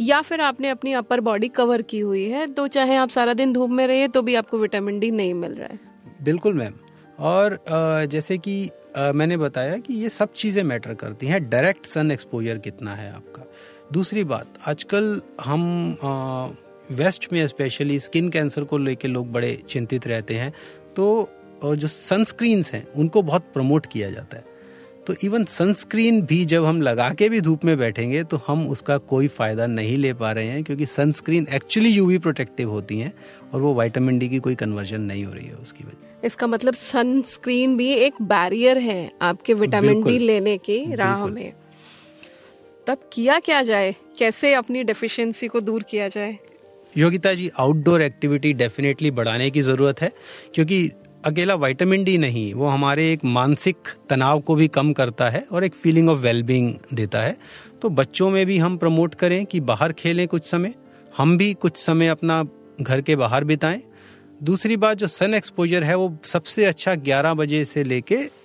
या 0.00 0.20
फिर 0.22 0.40
आपने 0.40 0.68
अपनी 0.68 0.92
अपर 0.94 1.20
बॉडी 1.22 1.48
कवर 1.50 1.82
की 1.82 1.98
हुई 2.00 2.24
है 2.28 2.46
तो 2.48 2.66
चाहे 2.68 2.96
आप 2.96 3.08
सारा 3.08 3.34
दिन 3.34 3.52
धूप 3.52 3.70
में 3.70 3.86
रहिए 3.86 4.08
तो 4.08 4.22
भी 4.22 4.34
आपको 4.34 4.58
विटामिन 4.58 4.98
डी 5.00 5.10
नहीं 5.12 5.34
मिल 5.36 5.52
रहा 5.52 5.68
है। 5.68 5.78
बिल्कुल 6.22 6.54
मैम 6.54 6.72
और 7.20 7.58
जैसे 8.10 8.38
कि 8.38 8.70
मैंने 8.96 9.36
बताया 9.36 9.76
कि 9.78 9.94
ये 9.94 10.08
सब 10.10 10.32
चीज़ें 10.32 10.62
मैटर 10.64 10.94
करती 10.94 11.26
हैं। 11.26 11.48
डायरेक्ट 11.48 11.86
सन 11.86 12.10
एक्सपोजर 12.10 12.58
कितना 12.58 12.94
है 12.94 13.12
आपका? 13.12 13.43
दूसरी 13.94 14.24
बात 14.24 14.58
आजकल 14.66 15.20
हम 15.44 15.62
वेस्ट 16.90 17.26
में 17.32 17.46
स्पेशली 17.46 17.98
स्किन 18.00 18.28
कैंसर 18.28 18.64
को 18.64 18.78
लेकर 18.78 19.08
लोग 19.08 19.30
बड़े 19.32 19.52
चिंतित 19.68 20.06
रहते 20.06 20.34
हैं 20.34 20.52
तो 20.96 21.06
जो 21.64 21.88
सनस्क्रीन्स 21.88 22.72
हैं 22.72 22.86
उनको 22.96 23.22
बहुत 23.22 23.42
प्रमोट 23.54 23.86
किया 23.86 24.10
जाता 24.10 24.36
है। 24.36 24.44
तो 25.06 25.14
इवन 25.24 25.44
सनस्क्रीन 25.44 26.20
भी 26.22 26.44
जब 26.44 26.64
हम 26.64 26.82
लगा 26.82 27.08
के 27.10 27.28
भी 27.28 27.40
धूप 27.40 27.64
में 27.64 27.76
बैठेंगे 27.78 28.22
तो 28.24 28.40
हम 28.46 28.68
उसका 28.68 28.98
कोई 28.98 29.28
फ़ायदा 29.28 29.66
नहीं 29.66 29.96
ले 29.96 30.12
पा 30.12 30.32
रहे 30.32 30.46
हैं 30.46 30.62
क्योंकि 30.64 30.86
सनस्क्रीन 30.86 31.46
एक्चुअली 31.52 31.90
यूवी 31.90 32.18
प्रोटेक्टिव 32.18 32.70
होती 32.70 32.98
हैं 32.98 33.12
और 33.52 33.60
वो 33.60 33.74
विटामिन 33.74 34.18
डी 34.18 34.28
की 34.28 34.38
कोई 34.38 34.54
कन्वर्जन 34.54 35.00
नहीं 35.00 35.24
हो 35.24 35.32
रही 35.32 35.46
है 35.46 35.54
उसकी 35.54 35.84
वजह 35.84 36.26
इसका 36.26 36.46
मतलब 36.46 36.74
सनस्क्रीन 36.74 37.76
भी 37.76 37.92
एक 37.96 38.22
बैरियर 38.22 38.78
है 38.78 39.12
आपके 39.22 39.54
विटामिन 39.54 40.02
डी 40.02 40.18
लेने 40.18 40.58
की 40.58 40.94
राह 40.94 41.26
में। 41.26 41.52
तब 42.86 43.10
किया 43.12 43.38
क्या 43.38 43.62
जाए? 43.62 43.94
कैसे 44.18 44.54
अपनी 44.54 44.84
डेफिशिएंसी 44.84 45.48
को 45.48 45.60
दूर 45.60 45.82
किया 45.82 46.08
जाए? 46.08 46.38
Yogita 46.96 47.34
ji 47.34 47.50
outdoor 47.58 48.02
activity 48.02 48.52
definitely 48.52 49.10
बढ़ाने 49.10 49.50
की 49.50 49.62
ज़रूरत 49.62 50.02
है, 50.02 50.12
क्योंकि 50.54 50.90
अकेला 51.24 51.54
विटामिन 51.54 52.04
डी 52.04 52.18
नहीं, 52.18 52.54
वो 52.54 52.66
हमारे 52.66 53.12
एक 53.12 53.24
मानसिक 53.24 53.76
तनाव 54.10 54.40
को 54.40 54.54
भी 54.54 54.68
कम 54.68 54.92
करता 54.92 55.30
है 55.30 55.40
और 55.52 55.64
एक 55.64 55.74
फीलिंग 55.74 56.08
ऑफ़ 56.08 56.18
वेलबींग 56.18 56.74
देता 56.94 57.22
है। 57.22 57.36
तो 57.82 57.88
बच्चों 57.88 58.30
में 58.30 58.46
भी 58.46 58.58
हम 58.58 58.76
प्रमोट 58.76 59.14
करें 59.14 59.46
कि 59.46 59.60
बाहर 59.60 59.92
खेलें 59.92 60.28
कुछ 60.28 60.44
समय, 60.44 60.74
हम 61.16 61.36
भी 61.38 61.54
कुछ 61.54 61.76
समय 61.76 62.08
अपना 62.08 62.44
घर 62.80 63.00
के 63.00 63.16
बाहर 63.16 63.44
बिताएँ। 63.44 63.82
दूसरी 64.42 64.76
बात, 64.76 64.96
जो 64.96 65.06
सन 65.06 65.34
एक्सपोजर 65.34 65.84
है, 65.84 65.94
वो 65.94 66.18
सबसे 66.24 66.64
अच्छा 66.64 66.94
11 66.94 67.34
बजे 67.34 67.64
से 67.64 67.84
लेके 67.84 68.43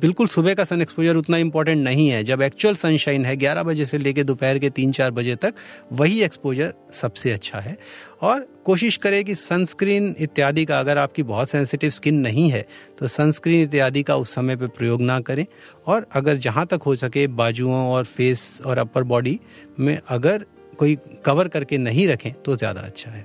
बिल्कुल 0.00 0.26
सुबह 0.28 0.54
का 0.54 0.64
सन 0.64 0.82
एक्सपोजर 0.82 1.16
उतना 1.16 1.36
इंपॉर्टेंट 1.36 1.82
नहीं 1.84 2.08
है। 2.08 2.22
जब 2.24 2.42
एक्चुअल 2.42 2.74
सनशाइन 2.74 3.24
है 3.24 3.36
11 3.36 3.62
बजे 3.62 3.84
से 3.86 3.98
लेकर 3.98 4.22
दोपहर 4.22 4.58
के 4.58 4.70
तीन 4.70 4.92
चार 4.92 5.10
बजे 5.10 5.34
तक, 5.36 5.54
वही 5.92 6.20
एक्सपोजर 6.22 6.72
सबसे 6.92 7.32
अच्छा 7.32 7.58
है। 7.58 7.76
और 8.22 8.46
कोशिश 8.64 8.96
करें 8.96 9.24
कि 9.24 9.34
सनस्क्रीन 9.34 10.14
इत्यादि 10.18 10.64
का, 10.64 10.78
अगर 10.80 10.98
आपकी 10.98 11.22
बहुत 11.24 11.50
सेंसिटिव 11.50 11.90
स्किन 11.90 12.18
नहीं 12.20 12.48
है 12.50 12.66
तो 12.98 13.06
सनस्क्रीन 13.08 13.62
इत्यादि 13.62 14.02
का 14.02 14.16
उस 14.16 14.34
समय 14.34 14.56
पर 14.56 14.66
प्रयोग 14.68 15.02
ना 15.02 15.20
करें। 15.20 15.44
और 15.86 16.06
अगर 16.12 16.36
जहाँ 16.38 16.66
तक 16.66 16.82
हो 16.86 16.94
सके, 16.96 17.26
बाजुओं 17.28 17.86
और 17.86 18.04
फेस 18.06 18.60
और 18.66 18.78
अपर 18.78 19.02
बॉडी 19.04 19.38
में 19.80 19.98
अगर 19.98 20.44
कोई 20.78 20.96
कवर 21.24 21.48
करके 21.48 21.78
नहीं 21.78 22.06
रखें 22.08 22.32
तो 22.34 22.56
ज़्यादा 22.56 22.80
अच्छा 22.80 23.10
है। 23.10 23.24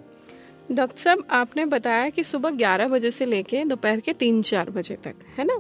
डॉक्टर 0.72 0.98
साहब, 0.98 1.26
आपने 1.32 1.66
बताया 1.68 2.10
कि 2.10 2.24
सुबह 2.24 2.50
11 2.52 2.88
बजे 2.88 3.12
से 3.12 3.26
लेके 3.26 3.64
दोपहर 3.66 4.00
के 4.00 4.14
तीन 4.14 4.42
चार 4.44 4.70
बजे 4.70 4.96
तक, 5.04 5.16
है 5.38 5.46
ना? 5.46 5.60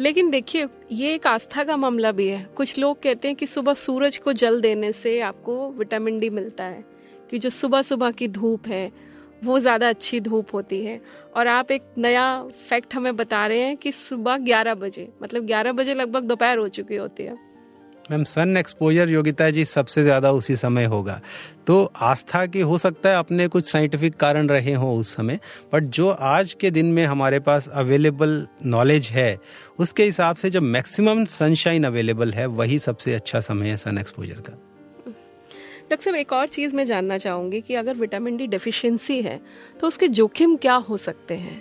लेकिन 0.00 0.30
देखिए, 0.30 0.66
ये 0.92 1.14
एक 1.14 1.26
आस्था 1.26 1.64
का 1.64 1.76
मामला 1.76 2.12
भी 2.12 2.28
है। 2.28 2.42
कुछ 2.56 2.78
लोग 2.78 3.02
कहते 3.02 3.28
हैं 3.28 3.36
कि 3.36 3.46
सुबह 3.46 3.74
सूरज 3.74 4.18
को 4.18 4.32
जल 4.32 4.60
देने 4.60 4.92
से 4.92 5.20
आपको 5.20 5.70
विटामिन 5.70 6.18
डी 6.20 6.30
मिलता 6.30 6.64
है, 6.64 6.84
कि 7.30 7.38
जो 7.38 7.50
सुबह 7.50 7.82
सुबह 7.82 8.10
की 8.10 8.28
धूप 8.28 8.68
है, 8.68 8.90
वो 9.44 9.58
ज़्यादा 9.60 9.88
अच्छी 9.88 10.20
धूप 10.20 10.54
होती 10.54 10.84
है। 10.84 11.00
और 11.36 11.46
आप 11.46 11.70
एक 11.70 11.82
नया 11.98 12.42
फैक्ट 12.68 12.94
हमें 12.94 13.16
बता 13.16 13.46
रहे 13.46 13.60
हैं 13.60 13.76
कि 13.76 13.92
सुबह 13.92 14.36
11 14.36 14.74
बजे 14.74 15.08
मतलब 15.22 15.46
11 15.46 15.72
बजे 15.72 15.94
लगभग 15.94 16.22
दोपहर 16.22 16.58
हो 16.58 16.68
चुकी 16.68 16.96
होती 16.96 17.22
है। 17.22 17.45
Ma'am, 18.10 18.24
sun 18.24 18.56
exposure 18.56 19.08
Yogita 19.08 19.48
ji 19.50 19.64
सबसे 19.64 20.02
ज़्यादा 20.02 20.30
उसी 20.32 20.56
समय 20.56 20.84
होगा। 20.84 21.20
तो 21.66 21.82
आस्था 22.02 22.44
की 22.46 22.60
हो 22.60 22.76
सकता 22.78 23.08
है 23.08 23.16
अपने 23.16 23.46
कुछ 23.48 23.70
साइंटिफिक 23.70 24.16
कारण 24.16 24.48
रहे 24.48 24.74
हों 24.74 24.92
उस 24.98 25.14
समय 25.16 25.38
बट 25.72 25.84
जो 25.90 26.08
आज 26.10 26.52
के 26.52 26.70
दिन 26.70 26.92
में 26.92 27.04
हमारे 27.06 27.40
पास 27.40 27.68
अवेलेबल 27.68 28.46
नॉलेज 28.66 29.08
है, 29.08 29.38
उसके 29.78 30.04
हिसाब 30.04 30.36
से 30.36 30.50
जब 30.50 30.62
मैक्सिमम 30.64 31.24
सनशाइन 31.24 31.84
अवेलेबल 31.84 32.32
है, 32.32 32.46
वही 32.46 32.78
सबसे 32.78 33.14
अच्छा 33.14 33.40
समय 33.40 33.68
है 33.68 33.76
सन 33.76 33.98
एक्सपोजर 33.98 34.40
का। 34.40 34.52
डॉक्टर 35.90 36.04
साहब, 36.04 36.16
एक 36.16 36.32
और 36.32 36.48
चीज़ 36.48 36.74
मैं 36.76 36.84
जानना 36.86 37.18
चाहूँगी 37.18 37.60
कि 37.60 37.74
अगर 37.74 37.94
विटामिन 37.96 38.36
डी 38.36 38.46
डेफिशिएंसी 38.46 39.20
है 39.22 39.40
तो 39.80 39.86
उसके 39.86 40.08
जोखिम 40.10 40.56
क्या 40.56 40.74
हो 40.74 40.96
सकते 40.98 41.34
हैं? 41.36 41.60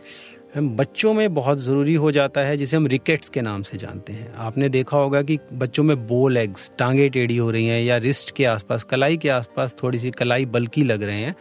बच्चों 0.56 1.14
में 1.14 1.34
बहुत 1.34 1.60
ज़रूरी 1.60 1.94
हो 1.94 2.12
जाता 2.12 2.42
है, 2.42 2.56
जिसे 2.58 2.78
हम 2.78 2.86
रिकेट्स 2.88 3.30
के 3.30 3.42
नाम 3.42 3.62
से 3.62 3.78
जानते 3.78 4.14
हैं। 4.14 4.34
आपने 4.34 4.70
देखा 4.70 4.98
होगा 4.98 5.22
कि 5.22 5.38
बच्चों 5.54 5.84
में 5.84 5.96
बो 6.08 6.28
लेग्स 6.28 6.72
टांगे 6.80 7.10
टेढ़ी 7.10 7.38
हो 7.38 7.50
रही 7.52 7.66
हैं 7.68 7.82
या 7.84 7.98
रिस्ट 7.98 8.36
के 8.36 8.46
आसपास, 8.46 8.84
कलाई 8.84 9.18
के 9.18 9.30
आसपास 9.30 9.76
थोड़ी 9.84 10.00
सी 10.00 10.12
कलाई 10.12 10.46
बल्कि 10.46 10.84
लग 10.84 11.04
रहे 11.04 11.16
हैं। 11.16 11.36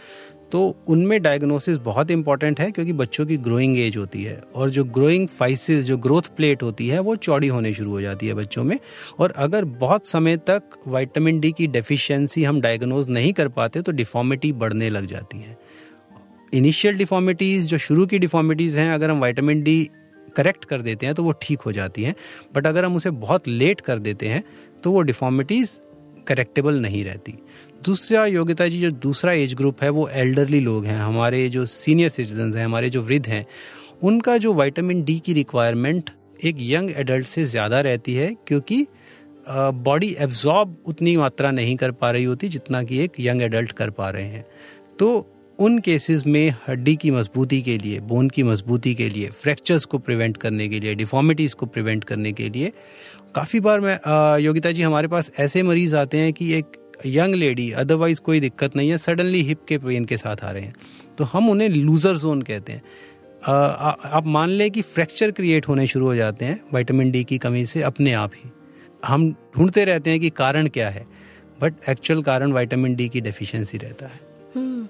तो 0.52 0.76
उनमें 0.88 1.21
डायग्नोसिस 1.23 1.76
बहुत 1.76 2.11
इंपॉर्टेंट 2.11 2.61
है, 2.61 2.71
क्योंकि 2.71 2.92
बच्चों 2.92 3.26
की 3.26 3.37
ग्रोइंग 3.37 3.78
एज 3.78 3.97
होती 3.97 4.23
है 4.23 4.40
और 4.54 4.71
जो 4.71 4.85
ग्रोइंग 4.85 5.28
फाइसिस 5.28 5.85
जो 5.85 5.97
ग्रोथ 5.97 6.35
प्लेट 6.37 6.62
होती 6.62 6.88
है, 6.88 6.99
वो 6.99 7.16
चौड़ी 7.16 7.49
होने 7.49 7.73
शुरू 7.75 7.90
हो 7.90 8.00
जाती 8.00 8.26
है 8.26 8.35
बच्चों 8.35 8.64
में। 8.64 8.78
और 9.18 9.30
अगर 9.37 9.64
बहुत 9.64 10.06
समय 10.06 10.37
तक 10.37 10.62
वाइटामिन 10.88 11.40
डी 11.40 11.52
की 11.52 11.66
डेफिशिएंसी 11.66 12.44
हम 12.44 12.61
डायग्नोज 12.61 13.09
नहीं 13.09 13.33
कर 13.33 13.49
पाते 13.49 13.83
तो 13.83 13.92
डिफॉर्मिटी 13.92 14.52
बढ़ने 14.52 14.90
लग 14.90 15.06
जाती 15.06 15.38
है। 15.38 15.56
इनिशियल 16.54 16.96
डिफॉर्मिटीज़ 16.96 17.66
जो 17.66 17.78
शुरू 17.78 18.06
की 18.06 18.18
डिफॉर्मिटीज़ 18.18 18.78
हैं, 18.78 18.90
अगर 18.92 19.11
हम 19.11 19.20
वाइटामिन 19.20 19.62
डी 19.62 19.90
करेक्ट 20.37 20.64
कर 20.64 20.80
देते 20.82 21.06
हैं 21.06 21.14
तो 21.14 21.23
वो 21.25 21.32
ठीक 21.42 21.61
हो 21.61 21.73
जाती 21.73 22.02
हैं। 22.02 22.14
बट 22.54 22.66
अगर 22.66 22.84
हम 22.84 22.96
उसे 22.96 23.11
बहुत 23.12 23.49
लेट 23.49 23.80
कर 23.80 23.99
देते 24.00 24.28
हैं 24.28 24.42
तो 24.82 24.90
वो 24.90 25.02
डिफॉर्मिटीज़ 25.02 25.76
करेक्टेबल 26.26 26.80
नहीं 26.80 27.04
रहती। 27.04 27.34
दूसरा 27.84 28.25
योग्यता 28.26 28.66
जी, 28.68 28.80
जो 28.80 28.90
दूसरा 28.90 29.32
एज 29.32 29.54
ग्रुप 29.54 29.82
है, 29.82 29.88
वो 29.90 30.08
एल्डरली 30.11 30.61
लोग 30.61 30.84
हैं। 30.87 30.99
हमारे 30.99 31.49
जो 31.49 31.64
सीनियर 31.66 32.08
सिटीजन 32.11 32.54
हैं, 32.54 32.64
हमारे 32.64 32.90
जो 32.90 33.02
वृद्ध 33.02 33.26
हैं, 33.26 33.44
उनका 34.02 34.37
जो 34.38 34.52
वाइटामिन 34.54 35.02
डी 35.04 35.18
की 35.18 35.32
रिक्वायरमेंट 35.32 36.11
एक 36.44 36.56
यंग 36.61 36.90
एडल्ट 36.92 37.26
से 37.26 37.44
ज़्यादा 37.46 37.80
रहती 37.80 38.14
है, 38.14 38.34
क्योंकि 38.46 38.87
बॉडी 39.49 40.14
एब्जॉर्ब 40.20 40.76
उतनी 40.87 41.16
मात्रा 41.16 41.50
नहीं 41.50 41.76
कर 41.76 41.90
पा 41.92 42.11
रही 42.11 42.25
होती 42.25 42.49
जितना 42.49 42.82
कि 42.82 42.99
एक 42.99 43.20
यंग 43.20 43.42
एडल्ट 43.42 43.73
कर 43.73 43.90
पा 43.90 44.08
रहे 44.11 44.25
हैं। 44.25 44.44
तो 44.99 45.08
उन 45.58 45.78
केसेस 45.78 46.26
में 46.26 46.54
हड्डी 46.68 46.94
की 46.96 47.11
मजबूती 47.11 47.61
के 47.62 47.76
लिए 47.78 48.00
बोन 48.00 48.28
की 48.28 48.42
मजबूती 48.42 48.94
के 48.94 49.08
लिए 49.08 49.28
फ्रैक्चर्स 49.30 49.84
को 49.84 49.99
प्रिवेंट 49.99 50.37
करने 50.37 50.68
के 50.68 50.80
लिए 50.80 50.94
डिफॉर्मिटीज़ 50.94 51.54
को 51.54 51.66
प्रिवेंट 51.66 52.04
करने 52.04 52.32
के 52.32 52.49
लिए, 52.50 52.73
काफ़ी 53.34 53.61
बार 53.61 53.80
मैं 53.80 53.99
योगिता 54.38 54.73
जी, 54.73 54.82
हमारे 54.82 55.08
पास 55.08 55.30
ऐसे 55.38 55.62
मरीज़ 55.62 55.96
आते 55.96 56.18
हैं 56.18 56.32
कि 56.32 56.52
एक 56.54 56.80
यंग 57.06 57.34
लेडी 57.34 57.70
अदरवाइज़ 57.73 58.20
कोई 58.20 58.40
दिक्कत 58.40 58.76
नहीं 58.76 58.90
है 58.90 58.99
सडनली 58.99 59.42
हिप 59.42 59.64
के 59.68 59.78
पेन 59.78 60.04
के 60.04 60.16
साथ 60.16 60.44
आ 60.44 60.50
रहे 60.50 60.62
हैं। 60.62 60.75
तो 61.18 61.25
हम 61.25 61.50
उन्हें 61.50 61.68
लूजर 61.68 62.16
जोन 62.16 62.42
कहते 62.42 62.73
हैं। 62.73 62.82
आप 63.44 64.25
मान 64.26 64.49
लें 64.49 64.70
कि 64.70 64.82
फ्रैक्चर 64.82 65.30
क्रिएट 65.30 65.68
होने 65.68 65.87
शुरू 65.87 66.06
हो 66.06 66.14
जाते 66.14 66.44
हैं 66.44 66.61
विटामिन 66.75 67.11
डी 67.11 67.25
की 67.25 67.38
कमी 67.38 67.64
से 67.66 67.82
अपने 67.82 68.12
आप 68.12 68.32
ही। 68.34 68.50
हम 69.04 69.30
ढूंढते 69.56 69.84
रहते 69.84 70.11
हैं 70.11 70.20
कि 70.20 70.30
कारण 70.30 70.68
क्या 70.68 70.90
है 70.90 71.06
बट 71.62 71.75
एक्चुअल 71.88 72.23
कारण 72.23 72.52
विटामिन 72.52 72.94
डी 72.94 73.08
की 73.08 73.20
डेफिशिएंसी 73.20 73.78
रहता 73.78 74.06
है। 74.06 74.20
हम्म। 74.56 74.88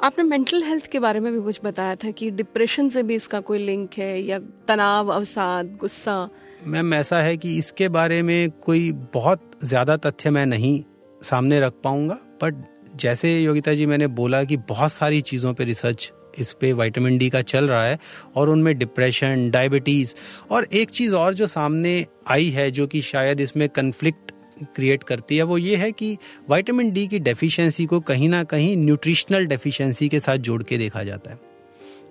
आपने 0.00 0.24
मेंटल 0.24 0.62
हेल्थ 0.62 0.86
के 0.86 0.98
बारे 0.98 1.20
में 1.20 1.32
भी 1.32 1.40
कुछ 1.40 1.60
बताया 1.64 1.94
था 1.94 2.10
कि 2.10 2.30
डिप्रेशन 2.30 2.88
से 2.88 3.02
भी 3.02 3.14
इसका 3.14 3.40
कोई 3.40 3.58
लिंक 3.58 3.94
है 3.98 4.22
या 4.22 4.38
तनाव, 4.68 5.08
अवसाद, 5.08 5.76
गुस्सा? 5.80 6.28
मैम, 6.66 6.94
ऐसा 6.94 7.20
है 7.22 7.36
कि 7.36 7.56
इसके 7.58 7.88
बारे 7.88 8.22
में 8.22 8.50
कोई 8.50 8.90
बहुत 9.14 9.50
ज़्यादा 9.64 9.96
तथ्य 9.96 10.30
मैं 10.30 10.46
नहीं 10.46 10.82
सामने 11.22 11.60
रख 11.60 11.72
पाऊँगा 11.84 12.18
बट 12.42 12.64
जैसे 12.96 13.38
योगिता 13.40 13.74
जी 13.74 13.86
मैंने 13.86 14.06
बोला 14.06 14.42
कि 14.44 14.56
बहुत 14.56 14.92
सारी 14.92 15.20
चीज़ों 15.22 15.54
पे 15.54 15.64
रिसर्च 15.64 16.12
इस 16.38 16.52
पे 16.52 16.72
विटामिन 16.72 17.18
डी 17.18 17.28
का 17.30 17.42
चल 17.42 17.68
रहा 17.68 17.84
है 17.84 17.98
और 18.36 18.48
उनमें 18.48 18.78
डिप्रेशन 18.78 19.50
डायबिटीज़ 19.50 20.14
और 20.50 20.66
एक 20.72 20.90
चीज़ 20.90 21.14
और 21.14 21.34
जो 21.34 21.46
सामने 21.46 22.06
आई 22.28 22.48
है 22.50 22.70
जो 22.70 22.86
कि 22.86 23.02
शायद 23.02 23.40
इसमें 23.40 23.68
कन्फ्लिक्ट 23.68 24.32
क्रिएट 24.74 25.02
करती 25.02 25.36
है, 25.36 25.42
वो 25.42 25.58
ये 25.58 25.76
है 25.76 25.90
कि 25.92 26.16
वाइटामिन 26.48 26.90
डी 26.90 27.06
की 27.06 27.18
डेफिशिएंसी 27.18 27.86
को 27.86 28.00
कहीं 28.00 28.28
ना 28.28 28.42
कहीं 28.44 28.76
न्यूट्रिशनल 28.76 29.46
डेफिशिएंसी 29.46 30.08
के 30.08 30.20
साथ 30.20 30.36
जोड़ 30.36 30.62
के 30.62 30.78
देखा 30.78 31.04
जाता 31.04 31.30
है। 31.30 31.38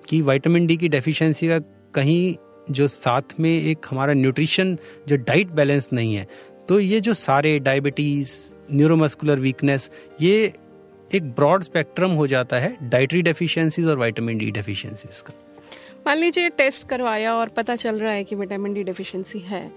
कि 0.09 0.21
वाइटामिन 0.21 0.65
डी 0.67 0.77
की 0.77 0.89
डेफिशिएंसी 0.89 1.47
का 1.47 1.59
कहीं 1.93 2.35
जो 2.71 2.87
साथ 2.87 3.39
में 3.39 3.49
एक 3.49 3.85
हमारा 3.89 4.13
न्यूट्रिशन 4.13 4.77
जो 5.07 5.15
डाइट 5.17 5.47
बैलेंस 5.47 5.89
नहीं 5.93 6.15
है 6.15 6.27
तो 6.69 6.79
ये 6.79 6.99
जो 7.01 7.13
सारे 7.13 7.57
डायबिटीज़ 7.59 8.35
न्यूरोमस्कुलर 8.71 9.39
वीकनेस 9.39 9.89
ये 10.21 10.53
एक 11.15 11.23
ब्रॉड 11.23 11.63
स्पेक्ट्रम 11.63 12.11
हो 12.11 12.27
जाता 12.27 12.59
है 12.59 12.77
डाइटरी 12.83 13.21
डेफिशिएंसीज 13.21 13.87
और 13.87 13.99
विटामिन 13.99 14.37
डी 14.37 14.51
डेफिशिएंसीज 14.51 15.19
का। 15.21 15.33
मान 16.07 16.17
लीजिए 16.17 16.49
टेस्ट 16.49 16.87
करवाया 16.87 17.33
और 17.35 17.49
पता 17.49 17.75
चल 17.75 17.99
रहा 17.99 18.13
है 18.13 18.23
कि 18.23 18.35
विटामिन 18.35 18.73
डी 18.73 18.83
डेफिशिएंसी 18.83 19.39
है, 19.39 19.71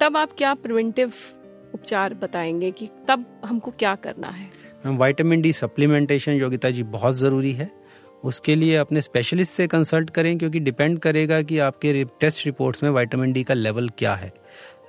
तब 0.00 0.16
आप 0.16 0.32
क्या 0.38 0.54
प्रिवेंटिव 0.54 1.12
उपचार 1.74 2.14
बताएँगे 2.14 2.70
कि 2.70 2.88
तब 3.08 3.24
हमको 3.44 3.70
क्या 3.70 3.94
करना 3.96 4.28
है। 4.28 4.50
Ma'am 4.86 4.96
vitamin 4.96 5.40
D 5.40 5.52
supplementation 5.52 6.32
Yogita 6.32 6.70
ji 6.70 6.82
बहुत 6.84 7.16
ज़रूरी 7.16 7.52
है। 7.52 7.70
उसके 8.24 8.54
लिए 8.54 8.76
अपने 8.76 9.00
स्पेशलिस्ट 9.02 9.52
से 9.52 9.66
कंसल्ट 9.66 10.10
करें, 10.10 10.36
क्योंकि 10.38 10.60
डिपेंड 10.60 10.98
करेगा 10.98 11.40
कि 11.42 11.58
आपके 11.60 12.04
टेस्ट 12.20 12.46
रिपोर्ट्स 12.46 12.82
में 12.82 12.90
वाइटामिन 12.90 13.32
डी 13.32 13.42
का 13.44 13.54
लेवल 13.54 13.88
क्या 13.98 14.14
है। 14.14 14.32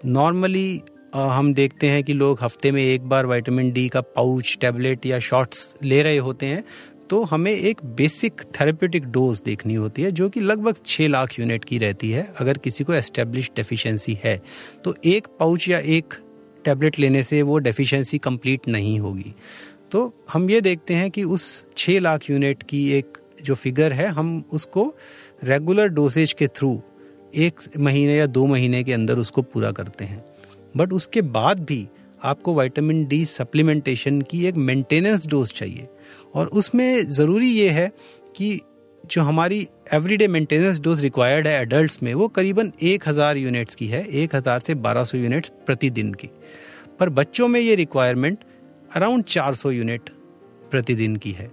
नॉर्मली 0.05 0.81
हम 1.15 1.53
देखते 1.53 1.87
हैं 1.87 2.03
कि 2.03 2.13
लोग 2.13 2.39
हफ़्ते 2.41 2.71
में 2.71 2.83
एक 2.83 3.07
बार 3.09 3.25
वाइटामिन 3.25 3.71
डी 3.71 3.87
का 3.89 4.01
पाउच 4.01 4.57
टैबलेट 4.61 5.05
या 5.05 5.19
शॉट्स 5.21 5.73
ले 5.83 6.01
रहे 6.01 6.17
होते 6.19 6.45
हैं 6.45 6.63
तो 7.09 7.23
हमें 7.23 7.51
एक 7.51 7.77
बेसिक 7.95 8.41
थेरेप्यूटिक 8.53 9.05
डोज 9.05 9.41
देखनी 9.45 9.73
होती 9.73 10.01
है, 10.01 10.11
जो 10.11 10.27
कि 10.29 10.39
लगभग 10.39 10.75
छः 10.85 11.07
लाख 11.07 11.37
यूनिट 11.39 11.63
की 11.65 11.77
रहती 11.77 12.11
है, 12.11 12.27
अगर 12.39 12.57
किसी 12.57 12.83
को 12.83 12.93
एस्टेब्लिश 12.93 13.49
डेफिशिएंसी 13.55 14.17
है। 14.23 14.35
तो 14.83 14.93
एक 15.05 15.27
पाउच 15.39 15.67
या 15.69 15.79
एक 15.79 16.13
टैबलेट 16.69 16.99
लेने 16.99 17.23
से 17.23 17.41
वो 17.41 17.57
डेफिशिएंसी 17.59 18.17
कंप्लीट 18.17 18.67
नहीं 18.67 18.99
होगी। 18.99 19.33
तो 19.91 20.13
हम 20.33 20.49
ये 20.49 20.61
देखते 20.61 20.93
हैं 20.93 21.11
कि 21.11 21.23
उस 21.23 21.65
छः 21.77 21.99
लाख 21.99 22.29
यूनिट 22.29 22.63
की 22.63 22.89
एक 22.91 23.17
जो 23.43 23.55
फिगर 23.55 23.93
है, 23.93 24.07
हम 24.07 24.43
उसको 24.53 24.93
रेगुलर 25.43 25.87
डोसेज 25.87 26.33
के 26.33 26.47
थ्रू 26.47 26.81
एक 27.35 27.59
महीने 27.79 28.17
या 28.17 28.25
दो 28.25 28.45
महीने 28.45 28.83
के 28.83 28.93
अंदर 28.93 29.19
उसको 29.19 29.41
पूरा 29.41 29.71
करते 29.71 30.05
हैं। 30.05 30.23
बट 30.77 30.93
उसके 30.93 31.21
बाद 31.21 31.59
भी 31.59 31.87
आपको 32.23 32.53
विटामिन 32.53 33.05
डी 33.05 33.23
सप्लीमेंटेशन 33.25 34.21
की 34.21 34.45
एक 34.45 34.55
मेंटेनेंस 34.55 35.27
डोज 35.27 35.53
चाहिए। 35.53 35.87
और 36.35 36.47
उसमें 36.47 37.09
ज़रूरी 37.09 37.47
ये 37.47 37.69
है 37.69 37.91
कि 38.35 38.59
जो 39.03 39.21
हमारी 39.21 39.67
एवरीडे 39.93 40.27
मेंटेनेंस 40.27 40.79
डोज 40.79 41.01
रिक्वायर्ड 41.01 41.47
है 41.47 41.61
एडल्ट्स 41.61 42.01
में, 42.03 42.13
वो 42.13 42.27
करीबन 42.29 42.71
एक 42.83 43.07
हज़ार 43.07 43.37
यूनिट्स 43.37 43.75
की 43.75 43.87
है, 43.87 44.05
एक 44.05 44.35
हज़ार 44.35 44.59
से 44.59 44.75
बारह 44.77 45.03
सौ 45.03 45.17
यूनिट्स 45.17 45.51
प्रतिदिन 45.65 46.13
की। 46.13 46.29
पर 46.99 47.09
बच्चों 47.11 47.47
में 47.47 47.59
ये 47.59 47.75
रिक्वायरमेंट 47.75 48.43
अराउंड 48.95 49.23
चार 49.25 49.53
सौ 49.55 49.71
यूनिट 49.71 50.09
प्रतिदिन 50.71 51.15
की 51.15 51.31
है। 51.31 51.49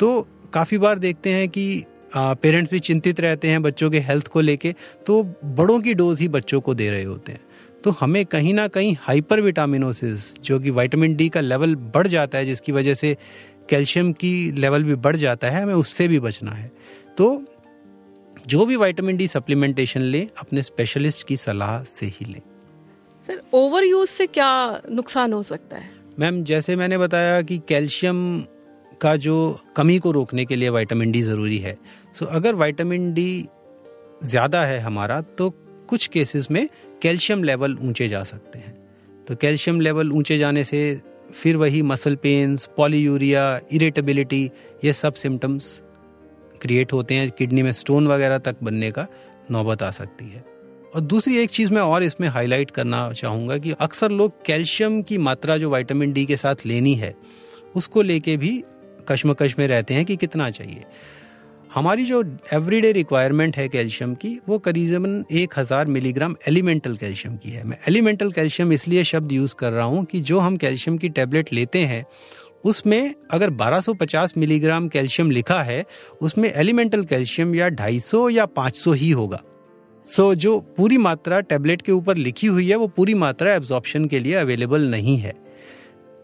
तो 0.00 0.20
काफ़ी 0.54 0.78
बार 0.78 0.98
देखते 0.98 1.30
हैं 1.30 1.48
कि 1.48 1.84
पेरेंट्स 2.14 2.70
भी 2.70 2.78
चिंतित 2.80 3.20
रहते 3.20 3.48
हैं 3.48 3.62
बच्चों 3.62 3.90
के 3.90 3.98
हेल्थ 4.00 4.28
को 4.28 4.40
लेके 4.40 4.74
तो 5.06 5.22
बड़ों 5.44 5.78
की 5.80 5.94
डोज 5.94 6.20
ही 6.20 6.28
बच्चों 6.28 6.60
को 6.60 6.74
दे 6.74 6.90
रहे 6.90 7.04
होते 7.04 7.32
हैं। 7.32 7.40
तो 7.84 7.90
हमें 7.90 8.24
कहीं 8.26 8.52
ना 8.54 8.66
कहीं 8.68 8.96
हाइपर 9.00 9.40
विटामिनोसिस 9.40 10.34
जो 10.40 10.58
कि 10.60 10.70
विटामिन 10.70 11.14
डी 11.16 11.28
का 11.28 11.40
लेवल 11.40 11.74
बढ़ 11.74 12.06
जाता 12.06 12.38
है, 12.38 12.46
जिसकी 12.46 12.72
वजह 12.72 12.94
से 12.94 13.16
कैल्शियम 13.70 14.12
की 14.12 14.30
लेवल 14.52 14.84
भी 14.84 14.94
बढ़ 14.96 15.16
जाता 15.16 15.50
है 15.50 15.62
हमें 15.62 15.74
उससे 15.74 16.08
भी 16.08 16.20
बचना 16.20 16.50
है। 16.50 16.70
तो 17.18 17.26
जो 18.48 18.66
भी 18.66 18.76
विटामिन 18.76 19.16
डी 19.16 19.26
सप्लीमेंटेशन 19.28 20.00
लें 20.02 20.26
अपने 20.38 20.62
स्पेशलिस्ट 20.62 21.26
की 21.26 21.36
सलाह 21.36 21.82
से 21.84 22.06
ही 22.08 22.26
लें। 22.26 22.40
सर 23.28 23.42
ओवर 23.54 23.84
यूज़ 23.84 24.10
से 24.10 24.26
क्या 24.28 24.80
नुकसान 24.90 25.32
हो 25.32 25.42
सकता 25.42 25.76
है? 25.76 25.90
मैम 26.18 26.42
जैसे 26.44 26.76
मैंने 26.76 26.98
बताया 26.98 27.40
कि 27.42 27.58
कैल्शियम 27.68 28.44
का 29.00 29.14
जो 29.16 29.36
कमी 29.76 29.98
को 29.98 30.10
रोकने 30.10 30.44
के 30.44 30.56
लिए 30.56 30.70
विटामिन 30.70 31.12
डी 31.12 31.22
ज़रूरी 31.22 31.58
है। 31.58 31.76
सो 32.14 32.24
so, 32.24 32.30
अगर 32.30 32.54
विटामिन 32.54 33.12
डी 33.14 33.48
ज़्यादा 34.24 34.64
है 34.64 34.78
हमारा 34.78 35.20
तो 35.38 35.50
कुछ 35.88 36.06
केसेस 36.06 36.50
में 36.50 36.68
कैल्शियम 37.02 37.44
लेवल 37.44 37.76
ऊँचे 37.82 38.08
जा 38.08 38.22
सकते 38.24 38.58
हैं। 38.58 38.74
तो 39.26 39.36
कैल्शियम 39.36 39.80
लेवल 39.80 40.12
ऊँचे 40.12 40.38
जाने 40.38 40.64
से 40.64 40.80
फिर 41.34 41.56
वही 41.56 41.82
मसल 41.82 42.14
पेन्स 42.16 42.68
पॉलीयूरिया 42.76 43.60
इरेटेबिलिटी 43.72 44.50
ये 44.84 44.92
सब 44.92 45.14
सिम्टम्स 45.14 45.82
क्रिएट 46.62 46.92
होते 46.92 47.14
हैं 47.14 47.30
किडनी 47.30 47.62
में 47.62 47.72
स्टोन 47.72 48.06
वगैरह 48.08 48.38
तक 48.38 48.56
बनने 48.62 48.90
का 48.90 49.06
नौबत 49.50 49.82
आ 49.82 49.90
सकती 49.90 50.24
है। 50.24 50.44
और 50.94 51.00
दूसरी 51.00 51.38
एक 51.38 51.50
चीज़ 51.50 51.72
मैं 51.72 51.82
और 51.82 52.02
इसमें 52.02 52.28
हाईलाइट 52.28 52.70
करना 52.70 53.12
चाहूँगा 53.12 53.58
कि 53.58 53.72
अक्सर 53.80 54.10
लोग 54.10 54.44
कैल्शियम 54.44 55.00
की 55.02 55.18
मात्रा 55.18 55.56
जो 55.56 55.70
विटामिन 55.70 56.12
डी 56.12 56.24
के 56.26 56.36
साथ 56.36 56.66
लेनी 56.66 56.94
है, 56.94 57.14
उसको 57.76 58.02
लेके 58.02 58.36
भी 58.36 58.62
कश्मकश 59.08 59.58
में 59.58 59.66
रहते 59.68 59.94
हैं 59.94 60.04
कि 60.04 60.16
कितना 60.16 60.50
चाहिए। 60.50 60.84
हमारी 61.70 62.04
जो 62.04 62.22
एवरीडे 62.52 62.90
रिक्वायरमेंट 62.92 63.56
है 63.56 63.68
कैल्शियम 63.68 64.14
की 64.14 64.38
वो 64.48 64.58
करीबन 64.58 65.24
एक 65.32 65.52
हज़ार 65.58 65.86
मिलीग्राम 65.86 66.34
एलिमेंटल 66.48 66.96
कैल्शियम 66.96 67.36
की 67.36 67.50
है। 67.50 67.64
मैं 67.64 67.78
एलिमेंटल 67.88 68.30
कैल्शियम 68.30 68.72
इसलिए 68.72 69.04
शब्द 69.04 69.32
यूज़ 69.32 69.54
कर 69.54 69.72
रहा 69.72 69.84
हूँ 69.84 70.04
कि 70.04 70.20
जो 70.20 70.38
हम 70.38 70.56
कैल्शियम 70.56 70.98
की 70.98 71.08
टेबलेट 71.08 71.52
लेते 71.52 71.84
हैं 71.84 72.04
उसमें 72.64 73.14
अगर 73.30 73.50
1250 73.52 74.36
मिलीग्राम 74.36 74.88
कैल्शियम 74.88 75.30
लिखा 75.30 75.62
है 75.62 75.84
उसमें 76.22 76.50
एलिमेंटल 76.50 77.04
कैल्शियम 77.04 77.54
या 77.54 77.68
250 77.76 78.28
या 78.30 78.46
500 78.48 78.94
ही 78.94 79.10
होगा। 79.12 79.42
सो 80.06 80.22
so, 80.24 80.38
जो 80.38 80.58
पूरी 80.76 80.98
मात्रा 80.98 81.40
टेबलेट 81.42 81.82
के 81.82 81.92
ऊपर 81.92 82.16
लिखी 82.16 82.46
हुई 82.46 82.68
है 82.70 82.76
वो 82.76 82.86
पूरी 82.88 83.14
मात्रा 83.16 83.54
एब्जॉर्प्शन 83.54 84.04
के 84.04 84.18
लिए 84.18 84.34
अवेलेबल 84.36 84.90
नहीं 84.90 85.16
है। 85.18 85.34